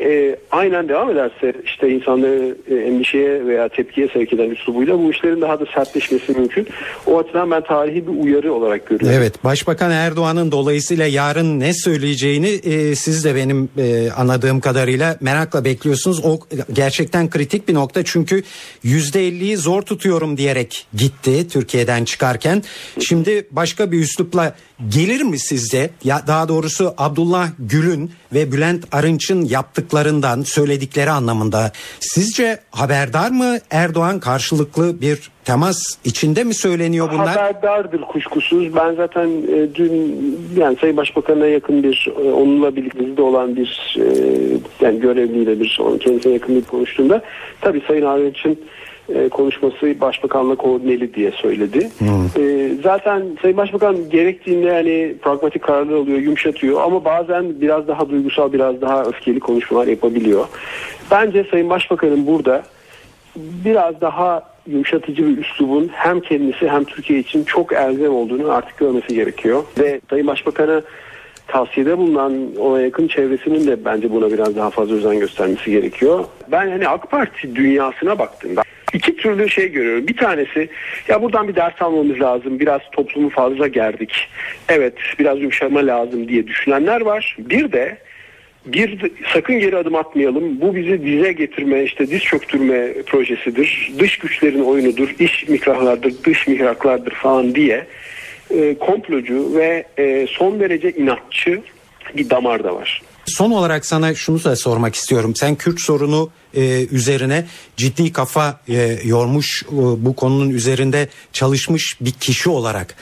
[0.00, 5.40] e, aynen devam ederse işte insanları e, endişeye veya tepkiye sevk eden üslubuyla bu işlerin
[5.40, 6.66] daha da sertleşmesi mümkün.
[7.06, 9.18] O açıdan ben tarihi bir uyarı olarak görüyorum.
[9.18, 15.64] Evet Başbakan Erdoğan'ın dolayısıyla yarın ne söyleyeceğini e, siz de benim e, anladığım kadarıyla merakla
[15.64, 16.24] bekliyorsunuz.
[16.24, 16.38] O
[16.72, 18.42] gerçekten kritik bir nokta çünkü
[18.84, 22.62] %50'yi zor tutuyorum diyerek gitti Türkiye'den çıkarken.
[23.00, 24.54] Şimdi başka bir üslupla
[24.88, 25.90] gelir mi sizce?
[26.04, 29.44] Ya daha doğrusu Abdullah Gül'ün ve Bülent Arınç'ın
[29.84, 37.36] yaptıklarından söyledikleri anlamında sizce haberdar mı Erdoğan karşılıklı bir temas içinde mi söyleniyor bunlar?
[37.36, 38.76] Haberdardır kuşkusuz.
[38.76, 39.92] Ben zaten e, dün
[40.56, 44.04] yani Sayın Başbakan'a yakın bir e, onunla birlikte olan bir e,
[44.80, 47.22] yani görevliyle bir kendisine yakın bir konuştuğumda
[47.60, 48.58] tabii Sayın Arınç'ın
[49.08, 51.90] e, konuşması başbakanla koordineli diye söyledi.
[52.38, 58.52] E, zaten Sayın Başbakan gerektiğinde yani pragmatik kararlar alıyor, yumuşatıyor ama bazen biraz daha duygusal,
[58.52, 60.46] biraz daha öfkeli konuşmalar yapabiliyor.
[61.10, 62.62] Bence Sayın Başbakan'ın burada
[63.36, 69.14] biraz daha yumuşatıcı bir üslubun hem kendisi hem Türkiye için çok elzem olduğunu artık görmesi
[69.14, 69.62] gerekiyor.
[69.78, 70.82] Ve Sayın Başbakan'a
[71.46, 76.24] tavsiyede bulunan ona yakın çevresinin de bence buna biraz daha fazla özen göstermesi gerekiyor.
[76.52, 78.62] Ben hani AK Parti dünyasına baktığımda
[78.94, 80.08] iki türlü şey görüyorum.
[80.08, 80.68] Bir tanesi
[81.08, 82.60] ya buradan bir ders almamız lazım.
[82.60, 84.28] Biraz toplumu fazla gerdik.
[84.68, 87.36] Evet biraz yumuşama lazım diye düşünenler var.
[87.38, 87.98] Bir de
[88.66, 90.60] bir sakın geri adım atmayalım.
[90.60, 93.92] Bu bizi dize getirme, işte diz çöktürme projesidir.
[93.98, 97.86] Dış güçlerin oyunudur, iş mikrahlardır, dış mihraklardır falan diye
[98.50, 101.60] e, komplocu ve e, son derece inatçı
[102.16, 103.02] bir damar da var.
[103.26, 105.32] Son olarak sana şunu da sormak istiyorum.
[105.36, 107.44] Sen Kürt sorunu e, üzerine
[107.76, 112.96] ciddi kafa e, yormuş, e, bu konunun üzerinde çalışmış bir kişi olarak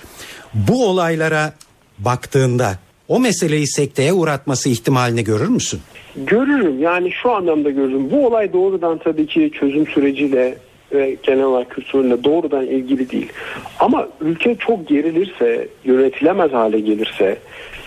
[0.54, 1.52] bu olaylara
[1.98, 5.80] baktığında o meseleyi sekteye uğratması ihtimalini görür müsün?
[6.16, 8.10] Görürüm yani şu anlamda görürüm.
[8.10, 10.58] Bu olay doğrudan tabii ki çözüm süreciyle
[10.92, 13.32] ve genel olarak Kürt sorunuyla doğrudan ilgili değil.
[13.80, 17.38] Ama ülke çok gerilirse, yönetilemez hale gelirse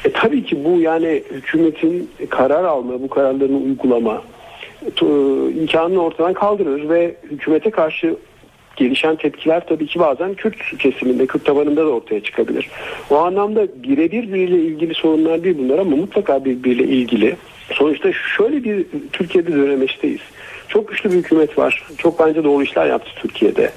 [0.06, 4.22] e, tabii ki bu yani hükümetin karar alma, bu kararlarını uygulama
[4.86, 5.06] e,
[5.60, 8.15] imkanını ortadan kaldırır ve hükümete karşı
[8.76, 12.70] gelişen tepkiler tabii ki bazen Kürt kesiminde, Kürt tabanında da ortaya çıkabilir.
[13.10, 17.36] O anlamda birebir biriyle ilgili sorunlar değil bunlar ama mutlaka birbiriyle ilgili.
[17.72, 20.22] Sonuçta şöyle bir Türkiye'de dönemeçteyiz.
[20.68, 21.88] Çok güçlü bir hükümet var.
[21.98, 23.72] Çok bence doğru işler yaptı Türkiye'de.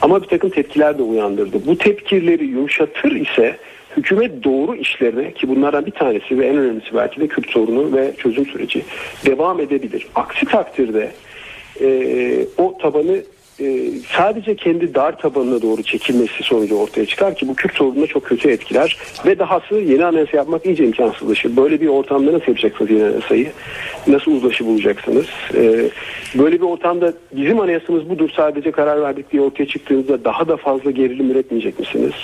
[0.00, 1.66] Ama bir takım tepkiler de uyandırdı.
[1.66, 3.56] Bu tepkileri yumuşatır ise
[3.96, 8.12] hükümet doğru işlerine ki bunlardan bir tanesi ve en önemlisi belki de Kürt sorunu ve
[8.16, 8.84] çözüm süreci
[9.26, 10.06] devam edebilir.
[10.14, 11.10] Aksi takdirde
[11.80, 13.22] e, o tabanı
[13.60, 18.24] e, sadece kendi dar tabanına doğru çekilmesi sonucu ortaya çıkar ki bu Kürt sorununa çok
[18.24, 21.56] kötü etkiler ve dahası yeni anayasa yapmak iyice imkansızlaşır.
[21.56, 23.52] Böyle bir ortamda nasıl yapacaksınız yeni anayasayı?
[24.06, 25.26] Nasıl uzlaşı bulacaksınız?
[25.54, 25.90] E,
[26.38, 30.90] böyle bir ortamda bizim anayasamız budur sadece karar verdik diye ortaya çıktığınızda daha da fazla
[30.90, 32.14] gerilim üretmeyecek misiniz?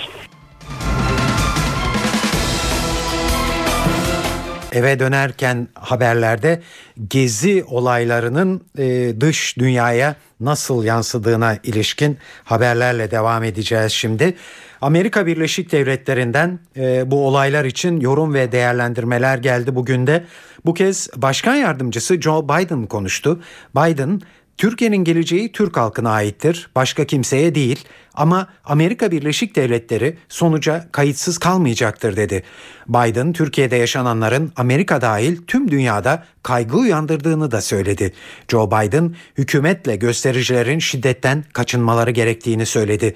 [4.71, 6.61] Eve dönerken haberlerde
[7.09, 14.35] gezi olaylarının e, dış dünyaya nasıl yansıdığına ilişkin haberlerle devam edeceğiz şimdi.
[14.81, 20.25] Amerika Birleşik Devletleri'nden e, bu olaylar için yorum ve değerlendirmeler geldi bugün de.
[20.65, 23.41] Bu kez Başkan Yardımcısı Joe Biden konuştu.
[23.75, 24.21] Biden
[24.57, 32.15] Türkiye'nin geleceği Türk halkına aittir, başka kimseye değil ama Amerika Birleşik Devletleri sonuca kayıtsız kalmayacaktır
[32.15, 32.43] dedi.
[32.89, 38.13] Biden Türkiye'de yaşananların Amerika dahil tüm dünyada kaygı uyandırdığını da söyledi.
[38.47, 43.15] Joe Biden hükümetle göstericilerin şiddetten kaçınmaları gerektiğini söyledi.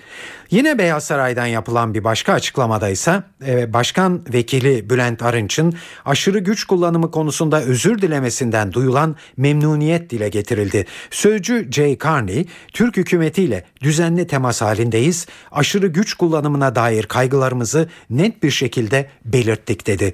[0.52, 5.74] Yine Beyaz Saray'dan yapılan bir başka açıklamada ise e, Başkan Vekili Bülent Arınç'ın
[6.06, 10.86] aşırı güç kullanımı konusunda özür dilemesinden duyulan memnuniyet dile getirildi.
[11.12, 18.52] Sözcü Jay Carney, Türk hükümetiyle düzenli temas halindeyiz, aşırı güç kullanımına dair kaygılarımızı net bir
[18.52, 20.14] şekilde belirttik dedi.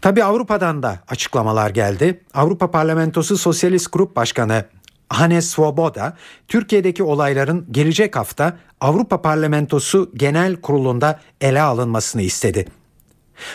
[0.00, 2.20] Tabi Avrupa'dan da açıklamalar geldi.
[2.34, 4.64] Avrupa Parlamentosu Sosyalist Grup Başkanı
[5.08, 6.16] Hannes Swoboda,
[6.48, 12.66] Türkiye'deki olayların gelecek hafta Avrupa Parlamentosu Genel Kurulu'nda ele alınmasını istedi.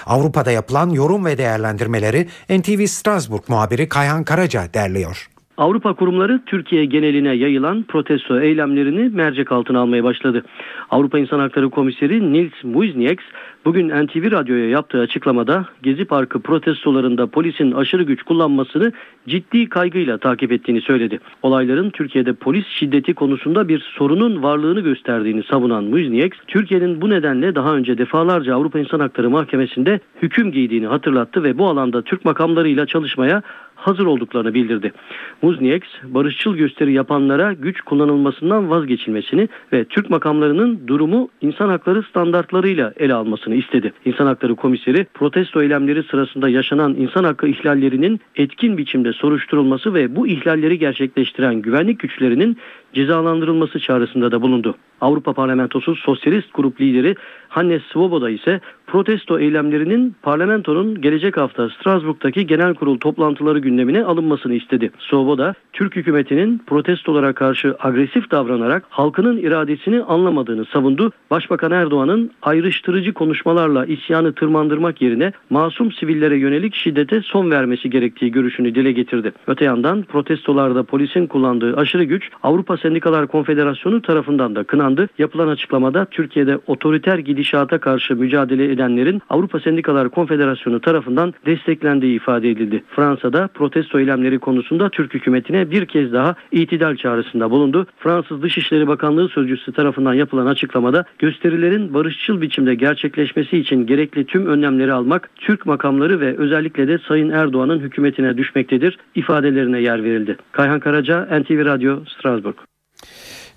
[0.06, 5.33] Avrupa'da yapılan yorum ve değerlendirmeleri NTV Strasbourg muhabiri Kayhan Karaca derliyor.
[5.58, 10.44] Avrupa kurumları Türkiye geneline yayılan protesto eylemlerini mercek altına almaya başladı.
[10.89, 13.24] Avrupa İnsan Hakları Komiseri Nils Muiznieks
[13.66, 18.92] Bugün NTV Radyo'ya yaptığı açıklamada Gezi Parkı protestolarında polisin aşırı güç kullanmasını
[19.28, 21.20] ciddi kaygıyla takip ettiğini söyledi.
[21.42, 27.76] Olayların Türkiye'de polis şiddeti konusunda bir sorunun varlığını gösterdiğini savunan Muznieks, Türkiye'nin bu nedenle daha
[27.76, 33.42] önce defalarca Avrupa İnsan Hakları Mahkemesi'nde hüküm giydiğini hatırlattı ve bu alanda Türk makamlarıyla çalışmaya
[33.84, 34.93] hazır olduklarını bildirdi.
[35.41, 43.13] Muznieks, barışçıl gösteri yapanlara güç kullanılmasından vazgeçilmesini ve Türk makamlarının durumu insan hakları standartlarıyla ele
[43.13, 43.93] almasını istedi.
[44.06, 50.28] İnsan Hakları Komiseri, protesto eylemleri sırasında yaşanan insan hakkı ihlallerinin etkin biçimde soruşturulması ve bu
[50.28, 52.58] ihlalleri gerçekleştiren güvenlik güçlerinin
[52.93, 54.76] cezalandırılması çağrısında da bulundu.
[55.02, 57.15] Avrupa Parlamentosu Sosyalist Grup lideri
[57.50, 64.91] Hannes Svoboda ise protesto eylemlerinin parlamentonun gelecek hafta Strasbourg'daki genel kurul toplantıları gündemine alınmasını istedi.
[64.99, 71.11] Svoboda, Türk hükümetinin protestolara karşı agresif davranarak halkının iradesini anlamadığını savundu.
[71.32, 78.76] Başbakan Erdoğan'ın ayrıştırıcı konuşmalarla isyanı tırmandırmak yerine masum sivillere yönelik şiddete son vermesi gerektiği görüşünü
[78.76, 79.32] dile getirdi.
[79.47, 85.07] Öte yandan protestolarda polisin kullandığı aşırı güç Avrupa Sendikalar Konfederasyonu tarafından da kınandı.
[85.17, 92.84] Yapılan açıklamada Türkiye'de otoriter gidişata karşı mücadele edenlerin Avrupa Sendikalar Konfederasyonu tarafından desteklendiği ifade edildi.
[92.95, 97.88] Fransa'da protesto eylemleri konusunda Türk hükümetine bir kez daha itidal çağrısında bulundu.
[97.99, 104.93] Fransız Dışişleri Bakanlığı sözcüsü tarafından yapılan açıklamada gösterilerin barışçıl biçimde gerçekleşmesi için gerekli tüm önlemleri
[104.93, 110.38] almak Türk makamları ve özellikle de Sayın Erdoğan'ın hükümetine düşmektedir ifadelerine yer verildi.
[110.51, 112.55] Kayhan Karaca, NTV Radyo, Strasbourg.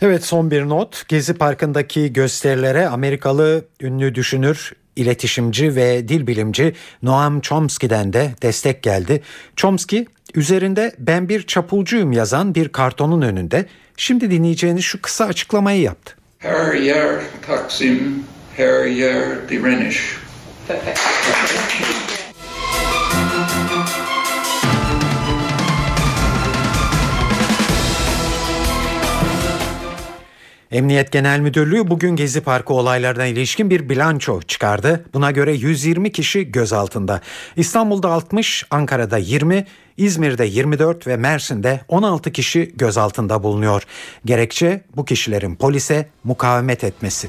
[0.01, 1.09] Evet son bir not.
[1.09, 6.73] Gezi Parkı'ndaki gösterilere Amerikalı ünlü düşünür, iletişimci ve dil bilimci
[7.03, 9.23] Noam Chomsky'den de destek geldi.
[9.57, 13.67] Chomsky üzerinde ben bir çapulcuyum yazan bir kartonun önünde
[13.97, 16.15] şimdi dinleyeceğiniz şu kısa açıklamayı yaptı.
[16.39, 18.25] Her yer Taksim,
[18.57, 20.17] her yer direniş.
[30.73, 35.05] Emniyet Genel Müdürlüğü bugün Gezi Parkı olaylarına ilişkin bir bilanço çıkardı.
[35.15, 37.21] Buna göre 120 kişi gözaltında.
[37.57, 43.83] İstanbul'da 60, Ankara'da 20, İzmir'de 24 ve Mersin'de 16 kişi gözaltında bulunuyor.
[44.25, 47.29] Gerekçe bu kişilerin polise mukavemet etmesi.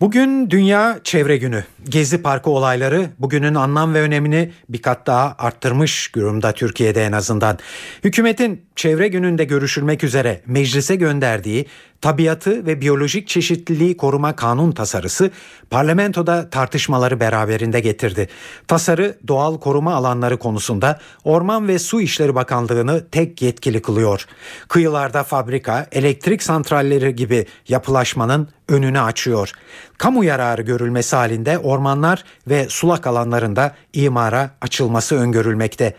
[0.00, 1.64] Bugün Dünya Çevre Günü.
[1.88, 7.58] Gezi Parkı olayları bugünün anlam ve önemini bir kat daha arttırmış durumda Türkiye'de en azından.
[8.04, 11.66] Hükümetin Çevre Günü'nde görüşülmek üzere meclise gönderdiği
[12.00, 15.30] Tabiatı ve Biyolojik Çeşitliliği Koruma Kanun tasarısı
[15.70, 18.28] parlamentoda tartışmaları beraberinde getirdi.
[18.68, 24.26] Tasarı doğal koruma alanları konusunda Orman ve Su İşleri Bakanlığı'nı tek yetkili kılıyor.
[24.68, 29.52] Kıyılarda fabrika, elektrik santralleri gibi yapılaşmanın önünü açıyor.
[30.00, 35.94] Kamu yararı görülmesi halinde ormanlar ve sulak alanlarında imara açılması öngörülmekte.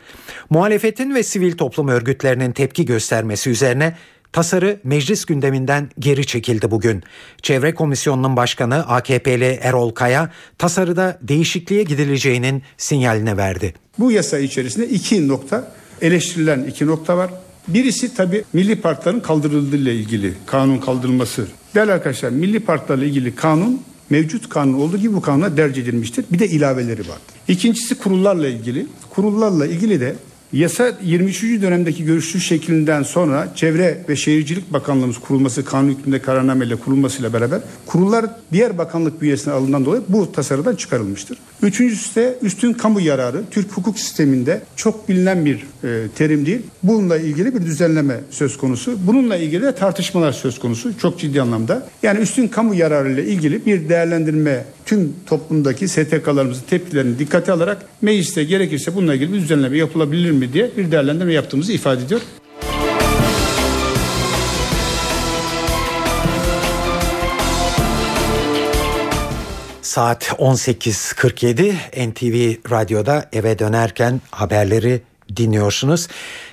[0.50, 3.96] Muhalefetin ve sivil toplum örgütlerinin tepki göstermesi üzerine
[4.34, 7.04] Tasarı meclis gündeminden geri çekildi bugün.
[7.42, 13.74] Çevre Komisyonu'nun başkanı AKP'li Erol Kaya tasarıda değişikliğe gidileceğinin sinyalini verdi.
[14.00, 15.72] Bu yasa içerisinde iki nokta
[16.02, 17.32] eleştirilen iki nokta var.
[17.68, 21.48] Birisi tabii milli parkların kaldırıldığı ile ilgili kanun kaldırılması.
[21.76, 23.82] Değerli arkadaşlar milli parklarla ilgili kanun
[24.12, 26.26] mevcut kanun olduğu gibi bu kanuna derc edilmiştir.
[26.32, 27.18] Bir de ilaveleri var.
[27.48, 28.88] İkincisi kurullarla ilgili.
[29.10, 30.16] Kurullarla ilgili de
[30.54, 31.44] Yasa 23.
[31.44, 38.26] dönemdeki görüşü şeklinden sonra Çevre ve Şehircilik Bakanlığımız kurulması kanun hükmünde kararnameyle kurulmasıyla beraber kurullar
[38.52, 41.38] diğer bakanlık bünyesine alından dolayı bu tasarıdan çıkarılmıştır.
[41.62, 46.62] Üçüncüsü de üstün kamu yararı Türk hukuk sisteminde çok bilinen bir e, terim değil.
[46.84, 48.98] Bununla ilgili bir düzenleme söz konusu.
[49.08, 51.88] Bununla ilgili de tartışmalar söz konusu çok ciddi anlamda.
[52.04, 58.44] Yani üstün kamu yararı ile ilgili bir değerlendirme tüm toplumdaki STK'larımızın tepkilerini dikkate alarak mecliste
[58.44, 62.22] gerekirse bununla ilgili bir düzenleme yapılabilir mi diye bir değerlendirme yaptığımızı ifade ediyor.
[69.82, 71.74] Saat 18.47
[72.10, 75.02] NTV Radyo'da eve dönerken haberleri
[75.36, 76.08] dinliyorsunuz.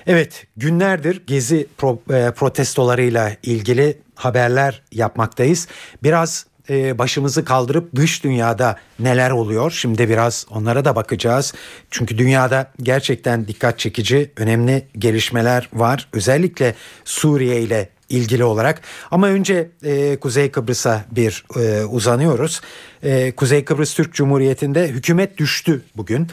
[0.07, 5.67] Evet günlerdir gezi pro, e, protestolarıyla ilgili haberler yapmaktayız.
[6.03, 9.71] Biraz e, başımızı kaldırıp dış dünyada neler oluyor?
[9.71, 11.53] Şimdi biraz onlara da bakacağız.
[11.91, 16.07] Çünkü dünyada gerçekten dikkat çekici önemli gelişmeler var.
[16.13, 18.81] Özellikle Suriye ile ilgili olarak.
[19.11, 22.61] Ama önce e, Kuzey Kıbrıs'a bir e, uzanıyoruz.
[23.03, 26.27] E, Kuzey Kıbrıs Türk Cumhuriyeti'nde hükümet düştü bugün.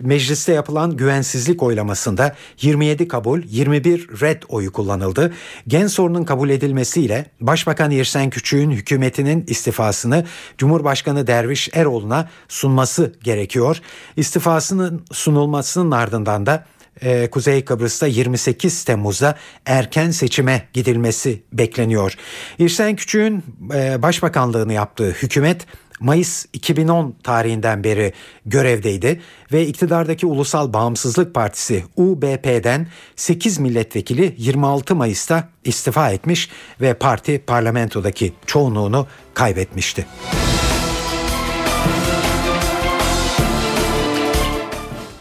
[0.00, 5.34] Mecliste yapılan güvensizlik oylamasında 27 kabul, 21 red oyu kullanıldı.
[5.68, 10.24] Gen sorunun kabul edilmesiyle Başbakan Yersen Küçük'ün hükümetinin istifasını
[10.58, 13.80] Cumhurbaşkanı Derviş Eroğlu'na sunması gerekiyor.
[14.16, 16.66] İstifasının sunulmasının ardından da
[17.00, 22.14] e, Kuzey Kıbrıs'ta 28 Temmuz'da erken seçime gidilmesi bekleniyor.
[22.58, 25.66] İrsen Küçük'ün e, başbakanlığını yaptığı hükümet
[26.02, 28.12] Mayıs 2010 tarihinden beri
[28.46, 29.20] görevdeydi
[29.52, 32.86] ve iktidardaki Ulusal Bağımsızlık Partisi UBP'den
[33.16, 36.48] 8 milletvekili 26 Mayıs'ta istifa etmiş
[36.80, 40.06] ve parti parlamentodaki çoğunluğunu kaybetmişti.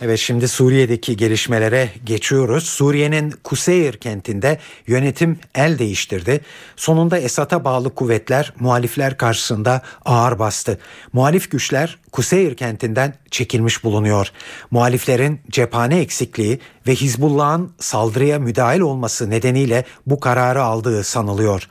[0.04, 2.64] Evet şimdi Suriye'deki gelişmelere geçiyoruz.
[2.64, 6.41] Suriye'nin Kuseyir kentinde yönetim el değiştirdi.
[6.76, 10.80] Sonunda Esad'a bağlı kuvvetler muhalifler karşısında ağır bastı.
[11.14, 14.32] Muhalif güçler Kuseyir kentinden çekilmiş bulunuyor.
[14.72, 21.68] Muhaliflerin cephane eksikliği ve Hizbullah'ın saldırıya müdahil olması nedeniyle bu kararı aldığı sanılıyor.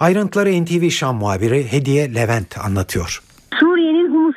[0.00, 3.25] Ayrıntıları NTV Şam muhabiri Hediye Levent anlatıyor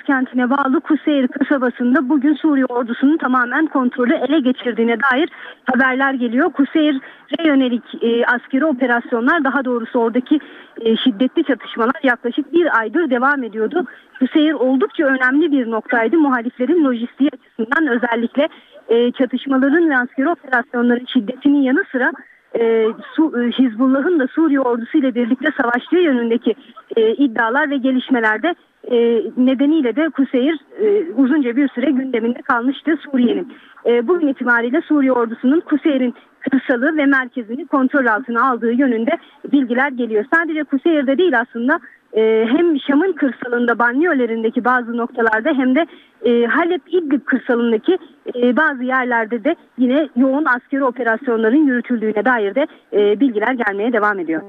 [0.10, 5.30] kentine bağlı Kuseyir kasabasında bugün Suriye ordusunun tamamen kontrolü ele geçirdiğine dair
[5.72, 6.52] haberler geliyor.
[6.52, 10.40] Kuseyir'e yönelik e, askeri operasyonlar daha doğrusu oradaki
[10.82, 13.86] e, şiddetli çatışmalar yaklaşık bir aydır devam ediyordu.
[14.20, 16.18] Kuseyir oldukça önemli bir noktaydı.
[16.18, 18.50] Muhaliflerin lojistiği açısından özellikle
[18.90, 22.12] e, çatışmaların ve askeri operasyonların şiddetinin yanı sıra
[22.60, 26.56] e, Su, e, Hizbullah'ın da Suriye ordusu ile birlikte savaştığı yönündeki
[26.96, 28.56] e, iddialar ve gelişmelerde
[28.92, 33.54] e, nedeniyle de Kuseyir e, uzunca bir süre gündeminde kalmıştı Suriye'nin.
[33.86, 39.12] E, bugün itibariyle Suriye ordusunun Kuseyir'in kırsalı ve merkezini kontrol altına aldığı yönünde
[39.52, 40.26] bilgiler geliyor.
[40.34, 41.80] Sadece Kuseyir'de değil aslında
[42.14, 45.86] e, hem Şam'ın kırsalında banliyölerindeki bazı noktalarda hem de
[46.26, 47.98] e, Halep İdlib kırsalındaki
[48.36, 54.20] e, bazı yerlerde de yine yoğun askeri operasyonların yürütüldüğüne dair de e, bilgiler gelmeye devam
[54.20, 54.42] ediyor.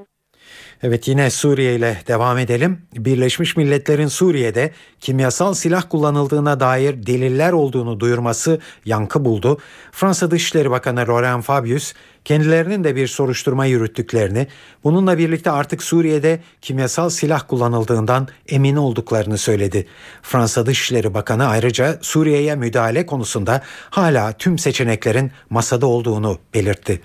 [0.83, 2.79] Evet yine Suriye ile devam edelim.
[2.97, 4.71] Birleşmiş Milletler'in Suriye'de
[5.01, 9.59] kimyasal silah kullanıldığına dair deliller olduğunu duyurması yankı buldu.
[9.93, 11.93] Fransa Dışişleri Bakanı Laurent Fabius
[12.25, 14.47] kendilerinin de bir soruşturma yürüttüklerini,
[14.85, 19.87] bununla birlikte artık Suriye'de kimyasal silah kullanıldığından emin olduklarını söyledi.
[20.23, 27.01] Fransa Dışişleri Bakanı ayrıca Suriye'ye müdahale konusunda hala tüm seçeneklerin masada olduğunu belirtti.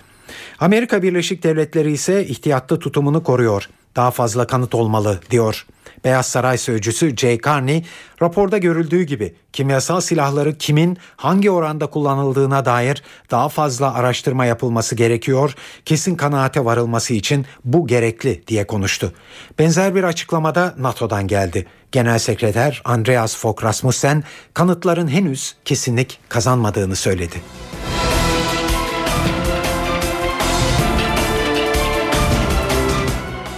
[0.60, 3.68] Amerika Birleşik Devletleri ise ihtiyatlı tutumunu koruyor.
[3.96, 5.66] Daha fazla kanıt olmalı diyor.
[6.04, 7.84] Beyaz Saray sözcüsü Jay Carney
[8.22, 15.54] raporda görüldüğü gibi kimyasal silahları kimin hangi oranda kullanıldığına dair daha fazla araştırma yapılması gerekiyor.
[15.84, 19.12] Kesin kanaate varılması için bu gerekli diye konuştu.
[19.58, 21.66] Benzer bir açıklamada NATO'dan geldi.
[21.92, 24.24] Genel Sekreter Andreas Fogh Rasmussen
[24.54, 27.36] kanıtların henüz kesinlik kazanmadığını söyledi.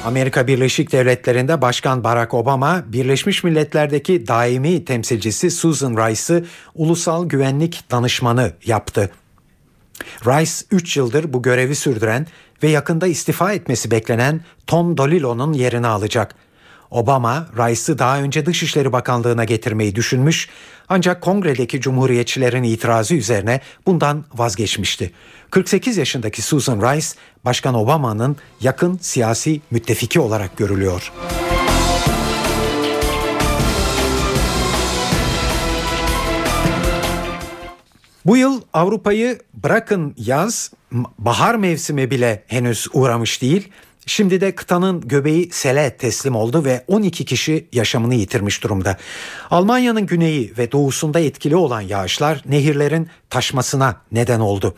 [0.09, 6.45] Amerika Birleşik Devletleri'nde Başkan Barack Obama, Birleşmiş Milletler'deki daimi temsilcisi Susan Rice'ı
[6.75, 9.11] ulusal güvenlik danışmanı yaptı.
[10.27, 12.27] Rice 3 yıldır bu görevi sürdüren
[12.63, 16.35] ve yakında istifa etmesi beklenen Tom Dolilo'nun yerini alacak.
[16.91, 20.49] Obama, Rice'ı daha önce Dışişleri Bakanlığı'na getirmeyi düşünmüş
[20.89, 25.13] ancak kongredeki cumhuriyetçilerin itirazı üzerine bundan vazgeçmişti.
[25.51, 27.07] 48 yaşındaki Susan Rice,
[27.45, 31.13] Başkan Obama'nın yakın siyasi müttefiki olarak görülüyor.
[38.29, 40.73] Bu yıl Avrupa'yı bırakın yaz,
[41.19, 43.69] bahar mevsimi bile henüz uğramış değil.
[44.09, 48.97] Şimdi de kıtanın göbeği sele teslim oldu ve 12 kişi yaşamını yitirmiş durumda.
[49.51, 54.75] Almanya'nın güneyi ve doğusunda etkili olan yağışlar nehirlerin taşmasına neden oldu.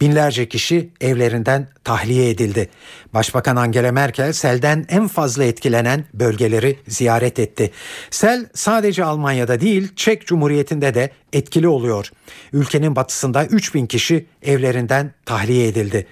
[0.00, 2.70] Binlerce kişi evlerinden tahliye edildi.
[3.14, 7.70] Başbakan Angela Merkel selden en fazla etkilenen bölgeleri ziyaret etti.
[8.10, 12.10] Sel sadece Almanya'da değil Çek Cumhuriyeti'nde de etkili oluyor.
[12.52, 16.06] Ülkenin batısında 3000 kişi evlerinden tahliye edildi.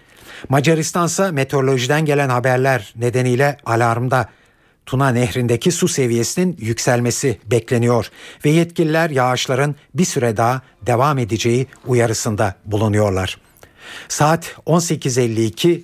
[0.49, 4.29] Macaristan ise meteorolojiden gelen haberler nedeniyle alarmda.
[4.87, 8.11] Tuna Nehri'ndeki su seviyesinin yükselmesi bekleniyor
[8.45, 13.39] ve yetkililer yağışların bir süre daha devam edeceği uyarısında bulunuyorlar.
[14.09, 15.81] Saat 18.52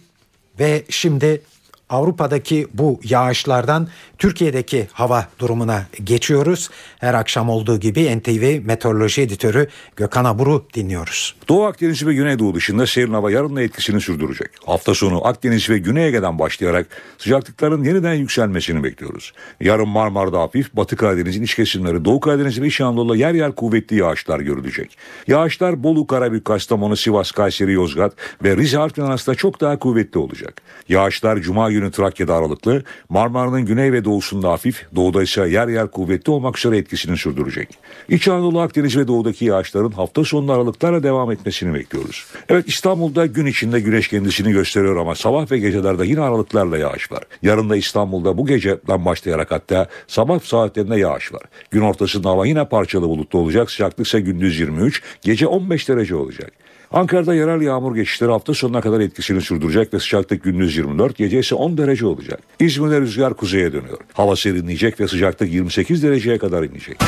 [0.61, 1.43] ve şimdi
[1.91, 6.71] Avrupa'daki bu yağışlardan Türkiye'deki hava durumuna geçiyoruz.
[6.99, 11.35] Her akşam olduğu gibi NTV Meteoroloji Editörü Gökhan Abur'u dinliyoruz.
[11.49, 14.51] Doğu Akdeniz ve Güneydoğu dışında serin hava yarın da etkisini sürdürecek.
[14.67, 16.87] Hafta sonu Akdeniz ve Güney Ege'den başlayarak
[17.19, 19.33] sıcaklıkların yeniden yükselmesini bekliyoruz.
[19.61, 23.97] Yarın Marmara'da hafif, Batı Karadeniz'in iç kesimleri, Doğu Karadeniz ve İç Anadolu'da yer yer kuvvetli
[23.97, 24.99] yağışlar görülecek.
[25.27, 28.13] Yağışlar Bolu, Karabük, Kastamonu, Sivas, Kayseri, Yozgat
[28.45, 30.63] ve Rize Artvin arasında çok daha kuvvetli olacak.
[30.89, 36.31] Yağışlar Cuma günü Trakya'da aralıklı, Marmara'nın güney ve doğusunda hafif, doğuda ise yer yer kuvvetli
[36.31, 37.69] olmak üzere etkisini sürdürecek.
[38.09, 42.27] İç Anadolu, Akdeniz ve doğudaki yağışların hafta sonu aralıklarla devam etmesini bekliyoruz.
[42.49, 47.25] Evet İstanbul'da gün içinde güneş kendisini gösteriyor ama sabah ve gecelerde yine aralıklarla yağış var.
[47.43, 51.43] Yarın da İstanbul'da bu geceden başlayarak hatta sabah saatlerinde yağış var.
[51.71, 53.71] Gün ortasında hava yine parçalı bulutlu olacak.
[53.71, 56.53] Sıcaklık ise gündüz 23, gece 15 derece olacak.
[56.93, 61.55] Ankara'da yerel yağmur geçişleri hafta sonuna kadar etkisini sürdürecek ve sıcaklık gündüz 24, gece ise
[61.55, 62.41] 10 derece olacak.
[62.61, 63.99] İzmir'de rüzgar kuzeye dönüyor.
[64.13, 66.99] Hava serinleyecek ve sıcaklık 28 dereceye kadar inecek.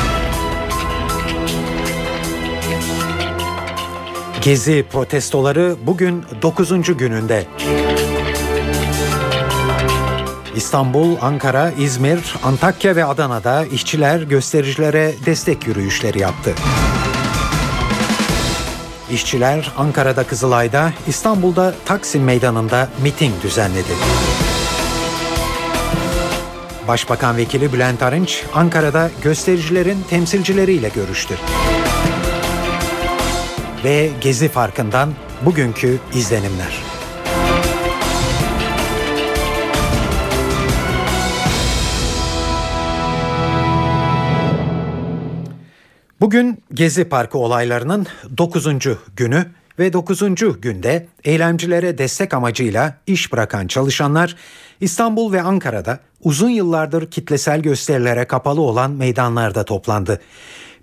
[4.43, 6.97] Gezi protestoları bugün 9.
[6.97, 7.45] gününde.
[10.55, 16.55] İstanbul, Ankara, İzmir, Antakya ve Adana'da işçiler göstericilere destek yürüyüşleri yaptı.
[19.11, 23.93] İşçiler Ankara'da Kızılay'da, İstanbul'da Taksim Meydanı'nda miting düzenledi.
[26.87, 31.35] Başbakan Vekili Bülent Arınç, Ankara'da göstericilerin temsilcileriyle görüştü.
[33.83, 35.13] Ve Gezi Farkı'ndan
[35.45, 36.90] bugünkü izlenimler.
[46.21, 48.07] Bugün Gezi Parkı olaylarının
[48.37, 48.67] 9.
[49.15, 49.45] günü
[49.79, 50.21] ve 9.
[50.61, 54.35] günde eylemcilere destek amacıyla iş bırakan çalışanlar
[54.81, 60.21] İstanbul ve Ankara'da uzun yıllardır kitlesel gösterilere kapalı olan meydanlarda toplandı.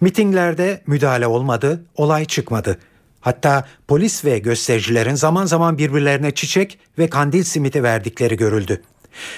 [0.01, 2.79] Mitinglerde müdahale olmadı, olay çıkmadı.
[3.21, 8.83] Hatta polis ve göstericilerin zaman zaman birbirlerine çiçek ve kandil simiti verdikleri görüldü.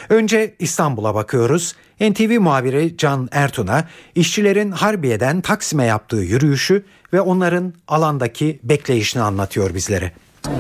[0.09, 1.75] Önce İstanbul'a bakıyoruz.
[2.01, 3.85] NTV muhabiri Can Ertun'a
[4.15, 10.13] işçilerin Harbiye'den Taksim'e yaptığı yürüyüşü ve onların alandaki bekleyişini anlatıyor bizlere.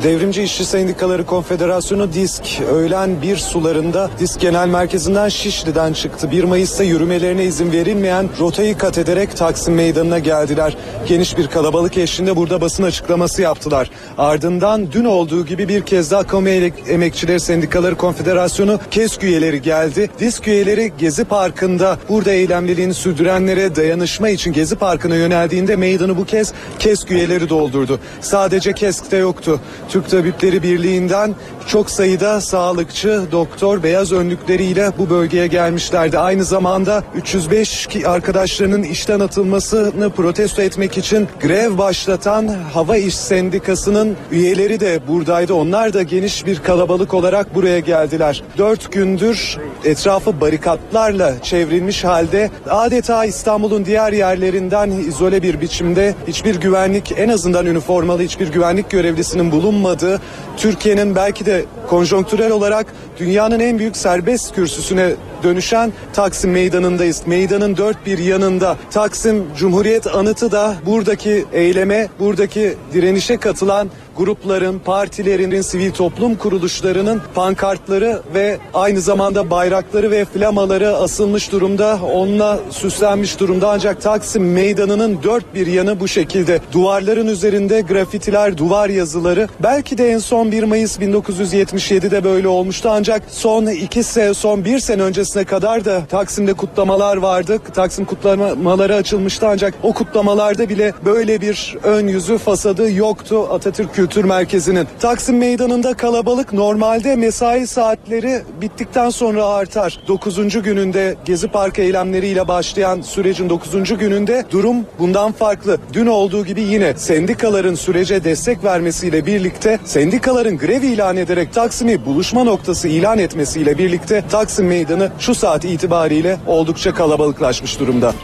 [0.03, 6.31] Devrimci İşçi Sendikaları Konfederasyonu DİSK öğlen bir sularında DİSK Genel Merkezi'nden Şişli'den çıktı.
[6.31, 10.76] 1 Mayıs'ta yürümelerine izin verilmeyen rotayı kat ederek Taksim Meydanı'na geldiler.
[11.09, 13.91] Geniş bir kalabalık eşliğinde burada basın açıklaması yaptılar.
[14.18, 20.11] Ardından dün olduğu gibi bir kez daha Kamu Emekçileri Sendikaları Konfederasyonu KESK üyeleri geldi.
[20.18, 26.53] DİSK üyeleri Gezi Parkı'nda burada eylemliliğini sürdürenlere dayanışma için Gezi Parkı'na yöneldiğinde meydanı bu kez
[26.78, 28.01] KESK üyeleri doldurdu.
[28.20, 29.61] Sadece KESK'te yoktu.
[29.89, 31.35] Türk Tabipleri Birliği'nden
[31.66, 36.18] çok sayıda sağlıkçı, doktor beyaz önlükleriyle bu bölgeye gelmişlerdi.
[36.18, 44.81] Aynı zamanda 305 arkadaşlarının işten atılmasını protesto etmek için grev başlatan Hava İş Sendikası'nın üyeleri
[44.81, 45.55] de buradaydı.
[45.55, 48.43] Onlar da geniş bir kalabalık olarak buraya geldiler.
[48.59, 57.12] Dört gündür etrafı barikatlarla çevrilmiş halde adeta İstanbul'un diğer yerlerinden izole bir biçimde hiçbir güvenlik
[57.16, 60.20] en azından üniformalı hiçbir güvenlik görevlisinin bulunmadığı
[60.56, 62.86] Türkiye'nin belki de konjonktürel olarak
[63.18, 67.22] dünyanın en büyük serbest kürsüsüne dönüşen Taksim Meydanı'ndayız.
[67.26, 73.90] Meydanın dört bir yanında Taksim Cumhuriyet Anıtı da buradaki eyleme, buradaki direnişe katılan
[74.21, 81.99] grupların, partilerin, sivil toplum kuruluşlarının pankartları ve aynı zamanda bayrakları ve flamaları asılmış durumda.
[82.14, 86.61] Onunla süslenmiş durumda ancak Taksim Meydanı'nın dört bir yanı bu şekilde.
[86.73, 89.49] Duvarların üzerinde grafitiler, duvar yazıları.
[89.62, 94.79] Belki de en son 1 Mayıs 1977'de böyle olmuştu ancak son iki sene, son bir
[94.79, 97.59] sene öncesine kadar da Taksim'de kutlamalar vardı.
[97.75, 104.24] Taksim kutlamaları açılmıştı ancak o kutlamalarda bile böyle bir ön yüzü, fasadı yoktu Atatürk Kültür
[104.24, 104.88] Merkezi'nin.
[105.00, 110.00] Taksim Meydanı'nda kalabalık normalde mesai saatleri bittikten sonra artar.
[110.08, 110.62] 9.
[110.62, 113.98] gününde Gezi Parkı eylemleriyle başlayan sürecin 9.
[113.98, 115.78] gününde durum bundan farklı.
[115.92, 122.44] Dün olduğu gibi yine sendikaların sürece destek vermesiyle birlikte sendikaların grev ilan ederek Taksim'i buluşma
[122.44, 128.14] noktası ilan etmesiyle birlikte Taksim Meydanı şu saat itibariyle oldukça kalabalıklaşmış durumda.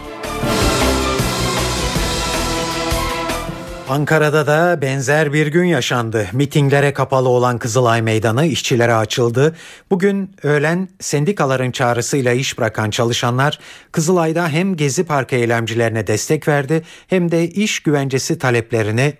[3.88, 6.26] Ankara'da da benzer bir gün yaşandı.
[6.32, 9.56] Mitinglere kapalı olan Kızılay Meydanı işçilere açıldı.
[9.90, 13.58] Bugün öğlen sendikaların çağrısıyla iş bırakan çalışanlar
[13.92, 19.14] Kızılay'da hem Gezi Parkı eylemcilerine destek verdi hem de iş güvencesi taleplerini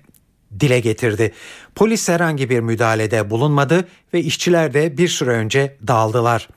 [0.60, 1.32] dile getirdi.
[1.74, 6.48] Polis herhangi bir müdahalede bulunmadı ve işçiler de bir süre önce dağıldılar.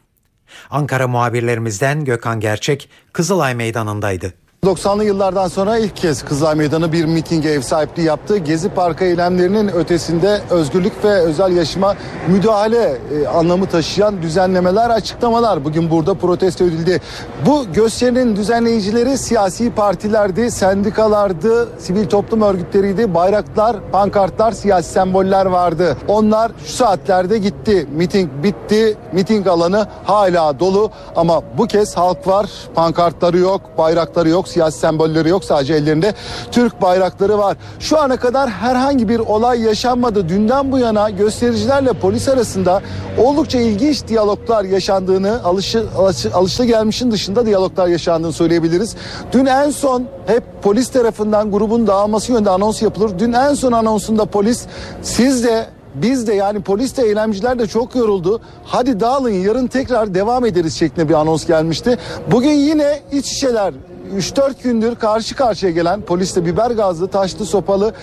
[0.69, 4.33] Ankara muhabirlerimizden Gökhan Gerçek Kızılay Meydanı'ndaydı.
[4.65, 8.37] 90'lı yıllardan sonra ilk kez Kızılay Meydanı bir mitinge ev sahipliği yaptı.
[8.37, 11.95] Gezi Parkı eylemlerinin ötesinde özgürlük ve özel yaşama
[12.27, 17.01] müdahale e, anlamı taşıyan düzenlemeler, açıklamalar bugün burada protesto edildi.
[17.45, 25.97] Bu gösterinin düzenleyicileri siyasi partilerdi, sendikalardı, sivil toplum örgütleriydi, bayraklar, pankartlar, siyasi semboller vardı.
[26.07, 27.87] Onlar şu saatlerde gitti.
[27.91, 28.97] Miting bitti.
[29.13, 32.49] Miting alanı hala dolu ama bu kez halk var.
[32.75, 35.43] Pankartları yok, bayrakları yok, siyasi sembolleri yok.
[35.43, 36.13] Sadece ellerinde
[36.51, 37.57] Türk bayrakları var.
[37.79, 40.29] Şu ana kadar herhangi bir olay yaşanmadı.
[40.29, 42.81] Dünden bu yana göstericilerle polis arasında
[43.17, 48.95] oldukça ilginç diyaloglar yaşandığını, alışı, alışı, alışta gelmişin dışında diyaloglar yaşandığını söyleyebiliriz.
[49.31, 53.19] Dün en son hep polis tarafından grubun dağılması yönünde anons yapılır.
[53.19, 54.65] Dün en son anonsunda polis
[55.01, 58.41] siz de biz de yani polis de eylemciler de çok yoruldu.
[58.65, 61.97] Hadi dağılın yarın tekrar devam ederiz şeklinde bir anons gelmişti.
[62.31, 63.73] Bugün yine iç içeler
[64.17, 67.93] 3-4 gündür karşı karşıya gelen polisle biber gazlı, taşlı, sopalı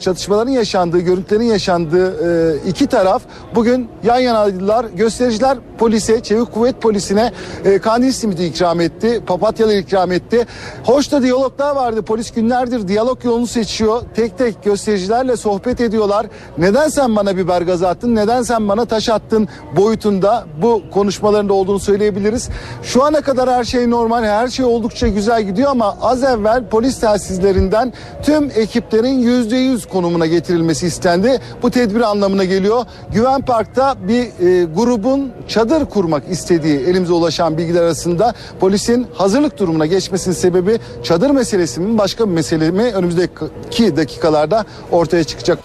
[0.00, 2.12] çatışmaların yaşandığı, görüntülerin yaşandığı
[2.54, 3.22] e, iki taraf
[3.54, 4.86] bugün yan yanaydılar.
[4.96, 7.32] Göstericiler polise, çevik kuvvet polisine
[7.64, 10.46] e, kandil simidi ikram etti, papatyalar ikram etti.
[10.84, 12.02] Hoş da diyaloglar vardı.
[12.02, 14.02] Polis günlerdir diyalog yolunu seçiyor.
[14.14, 16.26] Tek tek göstericilerle sohbet ediyorlar.
[16.58, 21.78] Neden sen bana biber gazı attın, neden sen bana taş attın boyutunda bu konuşmalarında olduğunu
[21.78, 22.48] söyleyebiliriz.
[22.82, 27.00] Şu ana kadar her şey normal, her şey oldukça güzel gidiyor ama az evvel polis
[27.00, 31.40] telsizlerinden tüm ekiplerin yüzde yüz konumuna getirilmesi istendi.
[31.62, 32.84] Bu tedbir anlamına geliyor.
[33.12, 39.86] Güven Park'ta bir e, grubun çadır kurmak istediği elimize ulaşan bilgiler arasında polisin hazırlık durumuna
[39.86, 45.58] geçmesinin sebebi çadır meselesi mi başka bir mesele mi önümüzdeki dakikalarda ortaya çıkacak.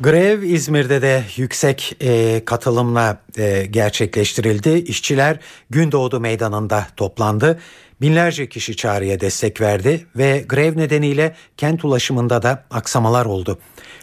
[0.00, 4.70] Grev İzmir'de de yüksek e, katılımla e, gerçekleştirildi.
[4.88, 5.36] İşçiler
[5.70, 7.58] Gündoğdu Meydanı'nda toplandı.
[8.00, 13.58] Binlerce kişi çağrıya destek verdi ve grev nedeniyle kent ulaşımında da aksamalar oldu.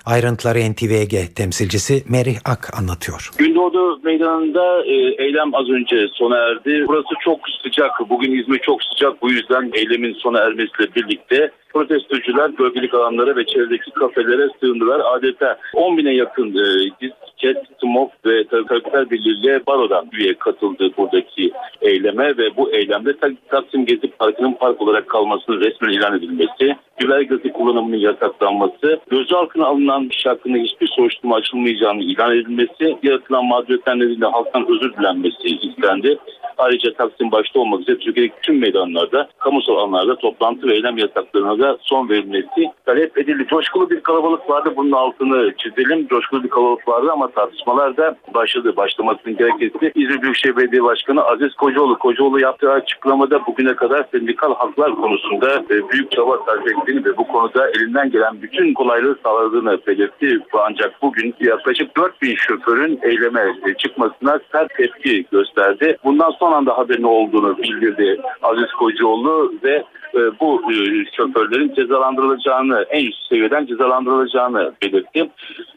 [0.06, 3.32] Ayrıntıları NTVG temsilcisi Merih Ak anlatıyor.
[3.38, 6.86] Gündoğdu Meydanı'nda e, eylem az önce sona erdi.
[6.88, 7.92] Burası çok sıcak.
[8.10, 9.22] Bugün İzmir çok sıcak.
[9.22, 15.02] Bu yüzden eylemin sona ermesiyle birlikte protestocular bölgelik alanlara ve çevredeki kafelere sığındılar.
[15.06, 16.90] Adeta 10 bine yakın e,
[17.36, 23.14] Disket, Smok ve Tabipler Birliği Baro'dan üye katıldı buradaki eyleme ve bu eylemde
[23.50, 30.10] Taksim Gezi Parkı'nın park olarak kalmasının resmen ilan edilmesi, biber gazı kullanımının yasaklanması, gözaltına alınan
[30.10, 36.18] kişi hakkında hiçbir soruşturma açılmayacağını ilan edilmesi, yaratılan mağduriyetler nedeniyle halktan özür dilenmesi istendi.
[36.58, 41.78] Ayrıca Taksim başta olmak üzere Türkiye'deki tüm meydanlarda, kamusal alanlarda toplantı ve eylem yasaklarına da
[41.82, 43.46] son verilmesi talep edildi.
[43.50, 44.74] Coşkulu bir kalabalık vardı.
[44.76, 46.08] Bunun altını çizelim.
[46.08, 48.74] Coşkulu bir kalabalık vardı ama tartışmalar da başladı.
[48.78, 52.00] Başlamasının gerekçesi İzmir Büyükşehir Belediye Başkanı Aziz Kocaoğlu.
[52.00, 57.28] Kocaoğlu yaptığı açıklamada bugüne kadar sendikal haklar konusunda e, büyük çaba sarf ettiğini ve bu
[57.28, 60.40] konuda elinden gelen bütün kolaylığı sağladığını belirtti.
[60.54, 65.98] Ancak bugün yaklaşık 4000 şoförün eyleme çıkmasına sert tepki gösterdi.
[66.04, 69.95] Bundan son anda haberin olduğunu bildirdi Aziz Kocaoğlu ve e,
[70.40, 70.76] bu e,
[71.18, 75.30] şoförlerin cezalandırılacağını, en üst seviyeden cezalandırılacağını belirtti.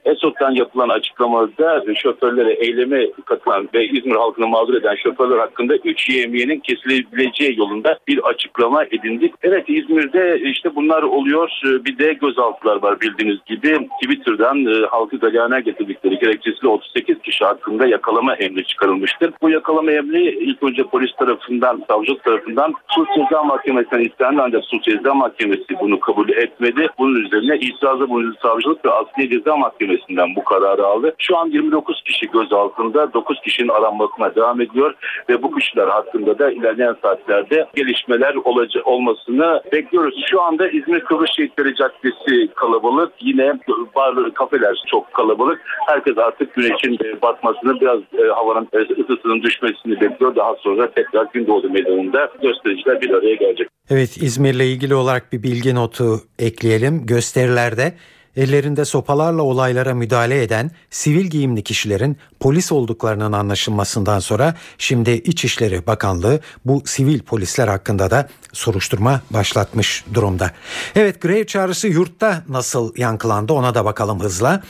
[0.05, 6.61] ESOT'tan yapılan açıklamada şoförlere eyleme katılan ve İzmir halkını mağdur eden şoförler hakkında 3 yemiyenin
[6.61, 9.35] kesilebileceği yolunda bir açıklama edindik.
[9.43, 11.51] Evet İzmir'de işte bunlar oluyor.
[11.65, 13.89] Bir de gözaltılar var bildiğiniz gibi.
[14.03, 19.33] Twitter'dan e, halkı galeyana getirdikleri gerekçesiyle 38 kişi hakkında yakalama emri çıkarılmıştır.
[19.43, 24.03] Bu yakalama emri ilk önce polis tarafından, savcılık tarafından Suç Ceza Mahkemesi'nden
[24.37, 26.89] ancak Suç Ceza Mahkemesi bunu kabul etmedi.
[26.99, 31.15] Bunun üzerine itirazı bulundu savcılık ve Asliye Ceza Mahkemesi'nden bu kararı aldı.
[31.19, 34.95] Şu an 29 kişi gözaltında, 9 kişinin aranmasına devam ediyor
[35.29, 40.25] ve bu kişiler hakkında da ilerleyen saatlerde gelişmeler olacak olmasını bekliyoruz.
[40.31, 43.13] Şu anda İzmir Kıbrıs Şehitleri Caddesi kalabalık.
[43.21, 43.53] Yine
[43.97, 45.61] bar, kafeler çok kalabalık.
[45.87, 50.37] Herkes artık güneşin batmasını, biraz e, havanın ısısının düşmesini bekliyor.
[50.37, 53.69] Daha sonra tekrar Gündoğdu Meydanı'nda göstericiler bir araya gelecek.
[53.91, 57.07] Evet İzmir'le ilgili olarak bir bilgi notu ekleyelim.
[57.07, 57.95] Gösterilerde
[58.37, 66.41] ellerinde sopalarla olaylara müdahale eden sivil giyimli kişilerin polis olduklarının anlaşılmasından sonra şimdi İçişleri Bakanlığı
[66.65, 70.51] bu sivil polisler hakkında da soruşturma başlatmış durumda.
[70.95, 74.63] Evet grev çağrısı yurtta nasıl yankılandı ona da bakalım hızla.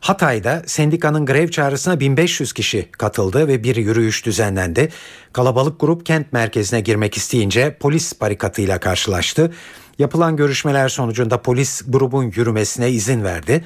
[0.00, 4.88] Hatay'da sendikanın grev çağrısına 1500 kişi katıldı ve bir yürüyüş düzenlendi.
[5.32, 9.52] Kalabalık grup kent merkezine girmek isteyince polis barikatıyla karşılaştı.
[9.98, 13.64] Yapılan görüşmeler sonucunda polis grubun yürümesine izin verdi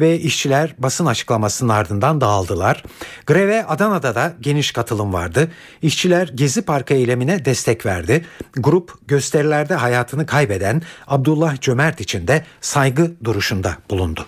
[0.00, 2.82] ve işçiler basın açıklamasının ardından dağıldılar.
[3.26, 5.52] Greve Adana'da da geniş katılım vardı.
[5.82, 8.24] İşçiler Gezi Parkı eylemine destek verdi.
[8.54, 14.26] Grup gösterilerde hayatını kaybeden Abdullah Cömert için de saygı duruşunda bulundu.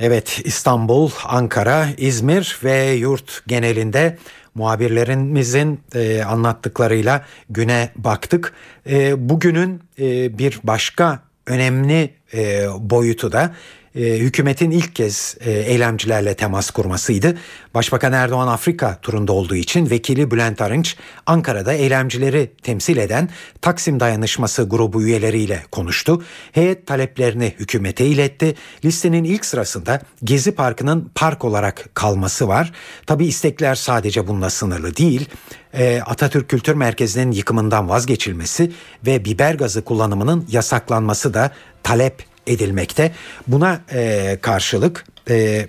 [0.00, 4.18] Evet İstanbul, Ankara, İzmir ve yurt genelinde
[4.54, 8.52] muhabirlerimizin e, anlattıklarıyla güne baktık.
[8.90, 13.54] E, bugünün e, bir başka önemli e, boyutu da
[13.94, 17.38] e, hükümetin ilk kez e, eylemcilerle temas kurmasıydı.
[17.74, 23.28] Başbakan Erdoğan Afrika turunda olduğu için vekili Bülent Arınç Ankara'da eylemcileri temsil eden
[23.60, 26.22] Taksim Dayanışması grubu üyeleriyle konuştu.
[26.52, 28.54] Heyet taleplerini hükümete iletti.
[28.84, 32.72] Listenin ilk sırasında Gezi Parkı'nın park olarak kalması var.
[33.06, 35.28] Tabi istekler sadece bununla sınırlı değil.
[35.74, 38.72] E, Atatürk Kültür Merkezi'nin yıkımından vazgeçilmesi
[39.06, 41.50] ve biber gazı kullanımının yasaklanması da
[41.82, 43.12] talep edilmekte.
[43.46, 45.66] Buna e, karşılık e,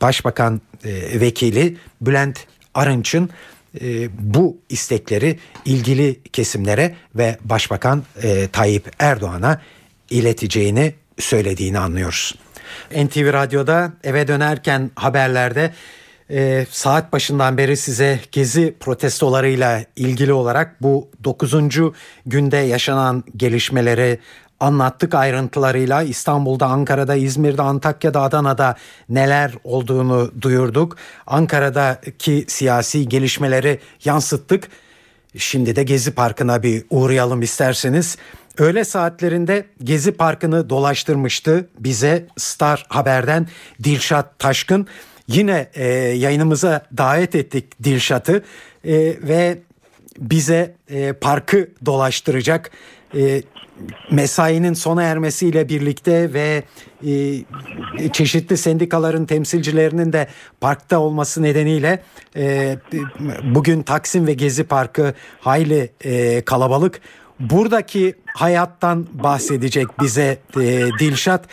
[0.00, 2.38] Başbakan e, Vekili Bülent
[2.74, 3.30] Arınç'ın
[3.80, 9.60] e, bu istekleri ilgili kesimlere ve Başbakan e, Tayyip Erdoğan'a
[10.10, 12.34] ileteceğini söylediğini anlıyoruz.
[12.90, 15.72] NTV Radyo'da eve dönerken haberlerde
[16.30, 21.54] e, saat başından beri size gezi protestolarıyla ilgili olarak bu 9.
[22.26, 24.18] günde yaşanan gelişmeleri
[24.62, 28.76] anlattık ayrıntılarıyla İstanbul'da, Ankara'da, İzmir'de, Antakya'da, Adana'da
[29.08, 30.96] neler olduğunu duyurduk.
[31.26, 34.68] Ankara'daki siyasi gelişmeleri yansıttık.
[35.36, 38.16] Şimdi de Gezi Parkı'na bir uğrayalım isterseniz.
[38.58, 43.46] Öğle saatlerinde Gezi Parkı'nı dolaştırmıştı bize Star Haber'den
[43.84, 44.86] Dilşat Taşkın.
[45.28, 48.42] Yine e, yayınımıza davet ettik Dilşat'ı
[48.84, 48.92] e,
[49.22, 49.58] ve
[50.18, 52.70] bize e, parkı dolaştıracak.
[53.14, 53.42] E,
[54.10, 56.62] mesainin sona ermesiyle birlikte ve
[57.06, 60.28] e, çeşitli sendikaların temsilcilerinin de
[60.60, 62.02] parkta olması nedeniyle
[62.36, 62.76] e,
[63.42, 67.00] bugün Taksim ve Gezi Parkı hayli e, kalabalık.
[67.40, 71.44] Buradaki hayattan bahsedecek bize e, Dilşat.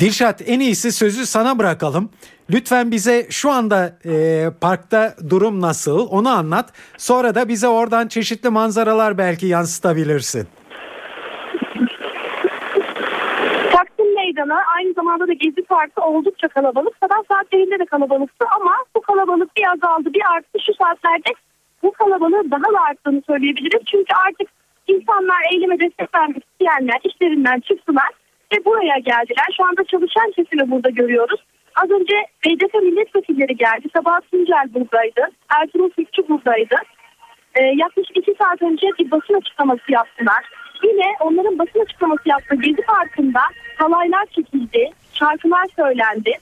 [0.00, 2.10] Dilşat en iyisi sözü sana bırakalım.
[2.50, 6.72] Lütfen bize şu anda e, parkta durum nasıl onu anlat.
[6.98, 10.48] Sonra da bize oradan çeşitli manzaralar belki yansıtabilirsin.
[14.30, 16.94] Meydanı aynı zamanda da Gezi Parkı oldukça kalabalık.
[17.02, 20.58] Sabah saatlerinde de kalabalıktı ama bu kalabalık bir azaldı bir arttı.
[20.66, 21.30] Şu saatlerde
[21.82, 23.82] bu kalabalığın daha da arttığını söyleyebiliriz.
[23.86, 24.48] Çünkü artık
[24.86, 28.10] insanlar eyleme destek vermek isteyenler işlerinden çıktılar
[28.52, 29.48] ve buraya geldiler.
[29.56, 31.40] Şu anda çalışan kesimi burada görüyoruz.
[31.82, 32.14] Az önce
[32.44, 33.88] BDP milletvekilleri geldi.
[33.96, 35.22] Sabah Tuncel buradaydı.
[35.60, 36.76] Ertuğrul Fikçi buradaydı.
[37.54, 40.44] Ee, yaklaşık iki saat önce bir basın açıklaması yaptılar.
[40.82, 43.40] Yine onların basın açıklaması yaptığı Gezi Parkı'nda
[43.80, 46.32] halaylar çekildi, şarkılar söylendi.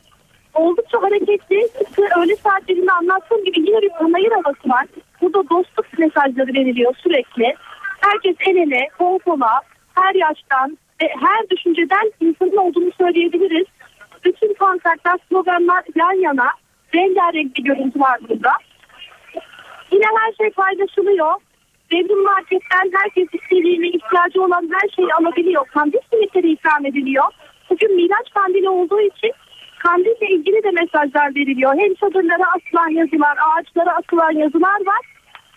[0.54, 4.86] Oldukça hareketli, tıpkı öğle saatlerinde anlattığım gibi yine bir panayır havası var.
[5.20, 7.54] Burada dostluk mesajları veriliyor sürekli.
[8.00, 9.60] Herkes el ele, kol kola,
[9.94, 13.66] her yaştan ve her düşünceden insanın olduğunu söyleyebiliriz.
[14.24, 16.48] Bütün pankartlar, sloganlar yan yana,
[16.94, 18.52] rengarenk bir görüntü var burada.
[19.92, 21.34] Yine her şey paylaşılıyor.
[21.92, 25.66] Devrim marketten herkes istediğine ihtiyacı olan her şeyi alabiliyor.
[25.66, 27.24] Kandil simitleri ikram ediliyor.
[27.70, 29.32] Bugün Miraç kandili olduğu için
[29.78, 31.74] kandille ilgili de mesajlar veriliyor.
[31.78, 35.02] Hem çadırlara asılan yazılar, ağaçlara asılan yazılar var.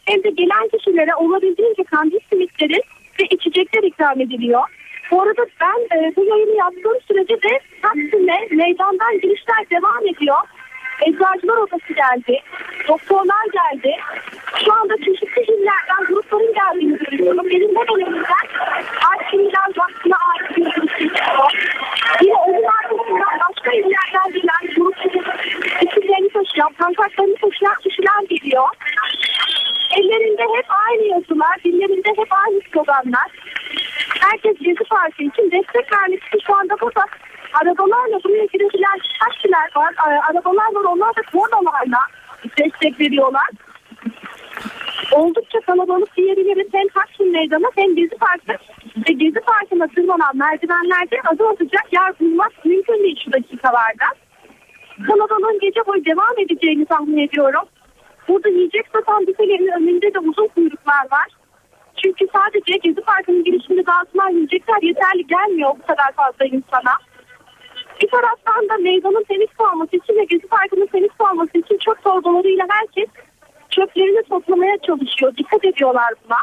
[0.05, 2.81] Hem de gelen kişilere olabildiğince kandil simitleri
[3.19, 4.63] ve içecekler ikram ediliyor.
[5.11, 10.37] Bu arada ben e, bu yayını yaptığım sürece de Taksim'e meydandan girişler devam ediyor.
[11.01, 12.39] Eczacılar odası geldi.
[12.87, 13.95] Doktorlar geldi.
[14.65, 17.45] Şu anda çeşitli illerden grupların geldiğini görüyorum.
[17.49, 18.45] Benim de elimden
[19.11, 20.91] Arşivler Vakfı'na ait bir grup
[22.21, 25.25] Yine onun arkasından başka illerden gelen grupların
[25.81, 28.67] isimlerini taşıyan, pankartlarını taşıyan kişiler geliyor.
[29.97, 33.27] Ellerinde hep aynı yazılar, dillerinde hep aynı sloganlar.
[34.19, 37.05] Herkes Gezi Parti için destek vermek için şu anda burada
[37.53, 39.93] arabalarla buraya girebilen taksiler var.
[40.29, 41.99] Arabalar var onlar da kornalarla
[42.57, 43.49] destek veriyorlar.
[45.11, 46.67] Oldukça kalabalık diyebiliriz.
[46.71, 48.63] Hem Taksim Meydanı hem Gezi Parkı
[49.07, 54.05] ve Gezi Parkı'na tırmanan merdivenlerde adı atacak yer bulmak mümkün değil şu dakikalarda.
[55.07, 57.63] Kalabalığın gece boyu devam edeceğini tahmin ediyorum.
[58.27, 61.27] Burada yiyecek satan büfelerin önünde de uzun kuyruklar var.
[62.03, 66.93] Çünkü sadece Gezi Parkı'nın girişinde dağıtılan yiyecekler yeterli gelmiyor bu kadar fazla insana.
[68.01, 72.65] Bir taraftan da meydanın temiz kalması için ve Gezi Parkı'nın temiz kalması için çok torbalarıyla
[72.69, 73.09] herkes
[73.69, 75.37] çöplerini toplamaya çalışıyor.
[75.37, 76.37] Dikkat ediyorlar buna.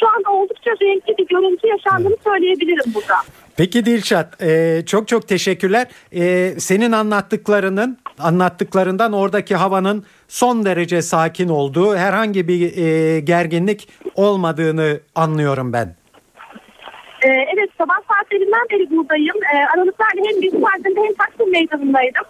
[0.00, 3.14] Şu anda oldukça renkli bir görüntü yaşandığını söyleyebilirim burada.
[3.56, 5.86] Peki Dilşat e, çok çok teşekkürler.
[6.12, 15.00] E, senin anlattıklarının anlattıklarından oradaki havanın son derece sakin olduğu herhangi bir e, gerginlik olmadığını
[15.14, 15.94] anlıyorum ben.
[17.22, 19.36] Ee, evet sabah saatlerinden beri buradayım.
[19.54, 22.24] Ee, aralıklarla hem bir partinde hem Taksim Meydanı'ndaydım.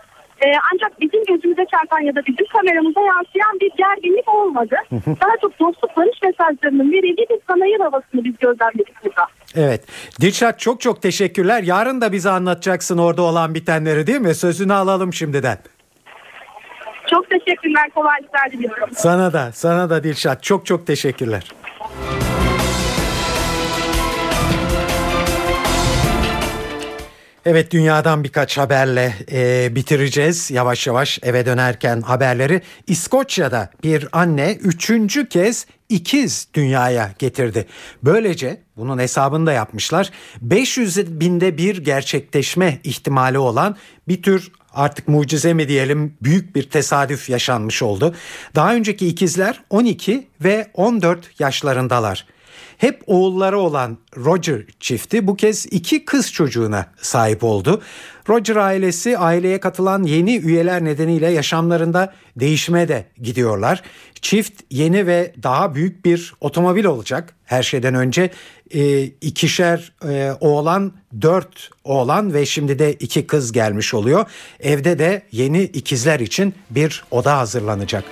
[0.44, 4.76] Ee, ancak bizim gözümüze çarpan ya da bizim kameramıza yansıyan bir gerginlik olmadı.
[4.92, 9.26] Daha çok dostluk barış mesajlarının verildiği bir sanayi havasını biz gözlemledik burada.
[9.56, 9.84] Evet.
[10.20, 11.62] Dilşat çok çok teşekkürler.
[11.62, 14.34] Yarın da bize anlatacaksın orada olan bitenleri değil mi?
[14.34, 15.58] Sözünü alalım şimdiden.
[17.10, 18.88] Çok teşekkürler, kolaylıklar diliyorum.
[18.92, 20.42] Sana da, sana da Dilşat.
[20.42, 21.52] Çok çok teşekkürler.
[27.46, 32.62] Evet dünyadan birkaç haberle e, bitireceğiz yavaş yavaş eve dönerken haberleri.
[32.86, 37.66] İskoçya'da bir anne üçüncü kez ikiz dünyaya getirdi.
[38.02, 40.10] Böylece bunun hesabını da yapmışlar.
[40.40, 43.76] 500 binde bir gerçekleşme ihtimali olan
[44.08, 48.14] bir tür artık mucize mi diyelim büyük bir tesadüf yaşanmış oldu.
[48.54, 52.26] Daha önceki ikizler 12 ve 14 yaşlarındalar.
[52.78, 57.82] Hep oğulları olan Roger çifti bu kez iki kız çocuğuna sahip oldu.
[58.28, 63.82] Roger ailesi aileye katılan yeni üyeler nedeniyle yaşamlarında değişime de gidiyorlar.
[64.22, 67.34] Çift yeni ve daha büyük bir otomobil olacak.
[67.44, 68.30] Her şeyden önce
[68.74, 74.26] e, ikişer e, oğlan, dört oğlan ve şimdi de iki kız gelmiş oluyor.
[74.60, 78.04] Evde de yeni ikizler için bir oda hazırlanacak.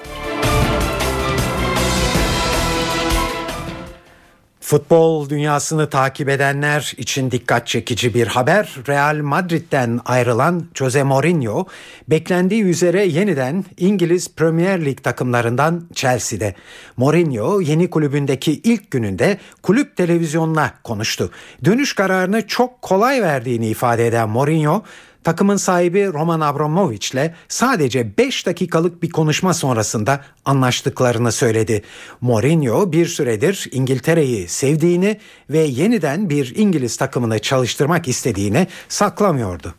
[4.67, 8.77] Futbol dünyasını takip edenler için dikkat çekici bir haber.
[8.89, 11.67] Real Madrid'den ayrılan Jose Mourinho
[12.09, 16.55] beklendiği üzere yeniden İngiliz Premier Lig takımlarından Chelsea'de.
[16.97, 21.31] Mourinho yeni kulübündeki ilk gününde kulüp televizyonuna konuştu.
[21.65, 24.83] Dönüş kararını çok kolay verdiğini ifade eden Mourinho
[25.27, 31.83] takımın sahibi Roman Abramovich ile sadece 5 dakikalık bir konuşma sonrasında anlaştıklarını söyledi.
[32.21, 35.19] Mourinho bir süredir İngiltere'yi sevdiğini
[35.51, 39.75] ve yeniden bir İngiliz takımını çalıştırmak istediğini saklamıyordu.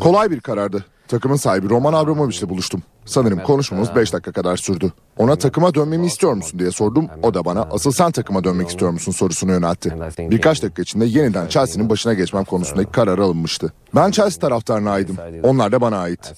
[0.00, 0.84] Kolay bir karardı.
[1.12, 2.82] Takımın sahibi Roman Abramovich ile buluştum.
[3.04, 4.92] Sanırım konuşmamız 5 dakika kadar sürdü.
[5.18, 7.08] Ona takıma dönmemi istiyor musun diye sordum.
[7.22, 9.94] O da bana asıl sen takıma dönmek istiyor musun sorusunu yöneltti.
[10.18, 13.72] Birkaç dakika içinde yeniden Chelsea'nin başına geçmem konusundaki karar alınmıştı.
[13.94, 15.16] Ben Chelsea taraftarına aidim.
[15.42, 16.34] Onlar da bana ait.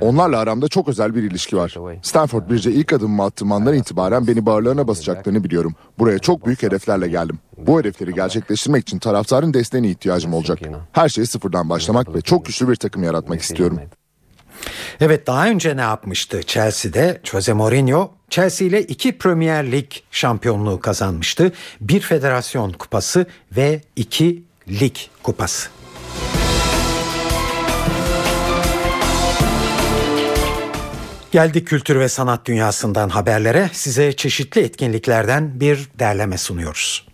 [0.00, 1.74] Onlarla aramda çok özel bir ilişki var.
[2.02, 5.74] Stanford Bridge'e ilk adımımı attığım andan itibaren beni bağırlarına basacaklarını biliyorum.
[5.98, 7.38] Buraya çok büyük hedeflerle geldim.
[7.66, 10.58] Bu hedefleri gerçekleştirmek için taraftarın desteğine ihtiyacım olacak.
[10.92, 13.78] Her şeyi sıfırdan başlamak ve çok güçlü bir takım yaratmak istiyorum.
[15.00, 17.20] Evet daha önce ne yapmıştı Chelsea'de?
[17.24, 21.52] Jose Mourinho Chelsea ile iki Premier Lig şampiyonluğu kazanmıştı.
[21.80, 25.68] Bir federasyon kupası ve iki lig kupası.
[31.32, 33.70] Geldik kültür ve sanat dünyasından haberlere.
[33.72, 37.07] Size çeşitli etkinliklerden bir derleme sunuyoruz.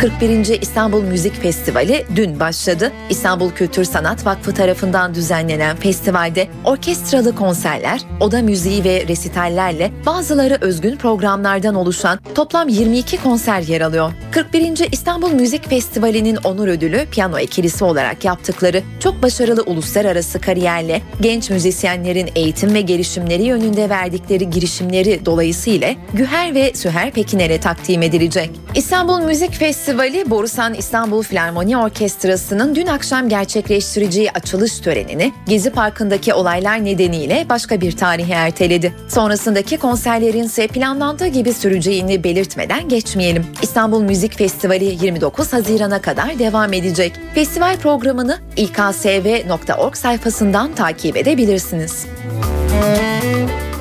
[0.00, 0.60] 41.
[0.60, 2.92] İstanbul Müzik Festivali dün başladı.
[3.10, 10.96] İstanbul Kültür Sanat Vakfı tarafından düzenlenen festivalde orkestralı konserler, oda müziği ve resitallerle bazıları özgün
[10.96, 14.12] programlardan oluşan toplam 22 konser yer alıyor.
[14.32, 14.92] 41.
[14.92, 22.30] İstanbul Müzik Festivali'nin onur ödülü piyano ikilisi olarak yaptıkları çok başarılı uluslararası kariyerle genç müzisyenlerin
[22.34, 28.50] eğitim ve gelişimleri yönünde verdikleri girişimleri dolayısıyla Güher ve Süher Pekiner'e takdim edilecek.
[28.74, 36.34] İstanbul Müzik Festivali Festivali Borusan İstanbul Filarmoni Orkestrası'nın dün akşam gerçekleştireceği açılış törenini Gezi Parkı'ndaki
[36.34, 38.92] olaylar nedeniyle başka bir tarihe erteledi.
[39.08, 43.46] Sonrasındaki konserlerin ise planlandığı gibi süreceğini belirtmeden geçmeyelim.
[43.62, 47.12] İstanbul Müzik Festivali 29 Haziran'a kadar devam edecek.
[47.34, 52.06] Festival programını iksv.org sayfasından takip edebilirsiniz.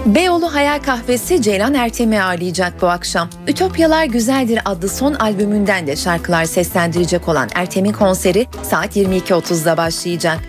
[0.06, 3.30] Beyoğlu Hayal Kahvesi Ceylan Ertem'i ağırlayacak bu akşam.
[3.48, 10.40] Ütopyalar Güzeldir adlı son albümünden de şarkılar seslendirecek olan Ertem'in konseri saat 22.30'da başlayacak.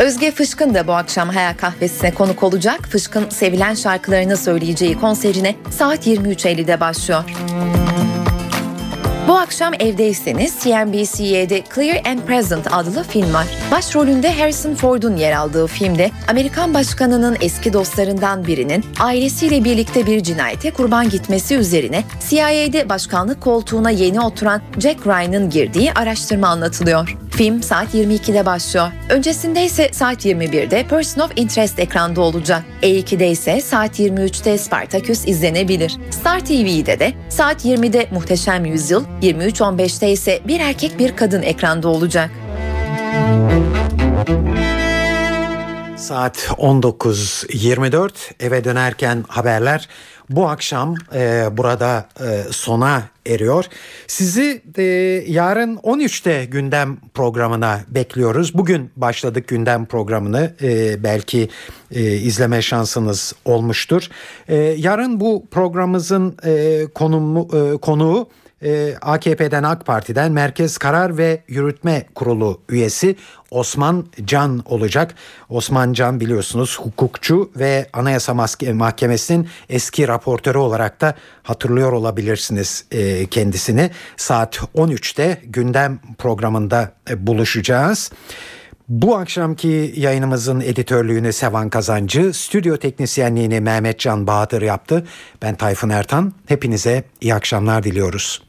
[0.00, 2.80] Özge Fışkın da bu akşam Hayal Kahvesi'ne konuk olacak.
[2.90, 7.24] Fışkın sevilen şarkılarını söyleyeceği konserine saat 23.50'de başlıyor.
[9.32, 13.46] Bu akşam evdeyseniz CNBC'de Clear and Present adlı film var.
[13.70, 20.70] Başrolünde Harrison Ford'un yer aldığı filmde Amerikan başkanının eski dostlarından birinin ailesiyle birlikte bir cinayete
[20.70, 27.21] kurban gitmesi üzerine CIA'de başkanlık koltuğuna yeni oturan Jack Ryan'ın girdiği araştırma anlatılıyor.
[27.32, 28.86] Film saat 22'de başlıyor.
[29.08, 32.62] Öncesinde ise saat 21'de Person of Interest ekranda olacak.
[32.82, 35.96] E2'de ise saat 23'te Spartacus izlenebilir.
[36.10, 42.30] Star TV'de de saat 20'de Muhteşem Yüzyıl, 23.15'te ise Bir Erkek Bir Kadın ekranda olacak.
[46.02, 49.88] Saat 19.24 eve dönerken haberler
[50.30, 53.64] bu akşam e, burada e, sona eriyor.
[54.06, 54.82] Sizi e,
[55.28, 58.54] yarın 13'te gündem programına bekliyoruz.
[58.54, 61.48] Bugün başladık gündem programını e, belki
[61.90, 64.08] e, izleme şansınız olmuştur.
[64.48, 68.28] E, yarın bu programımızın e, konumu, e, konuğu
[68.62, 73.16] e, AKP'den AK Parti'den Merkez Karar ve Yürütme Kurulu üyesi
[73.50, 75.14] Osman Can olacak.
[75.48, 78.34] Osman Can biliyorsunuz hukukçu ve Anayasa
[78.72, 83.90] Mahkemesi'nin eski raportörü olarak da hatırlıyor olabilirsiniz e, kendisini.
[84.16, 88.10] Saat 13'te gündem programında e, buluşacağız.
[88.88, 95.06] Bu akşamki yayınımızın editörlüğünü Sevan Kazancı, stüdyo teknisyenliğini Mehmet Can Bahadır yaptı.
[95.42, 96.32] Ben Tayfun Ertan.
[96.46, 98.42] Hepinize iyi akşamlar diliyoruz.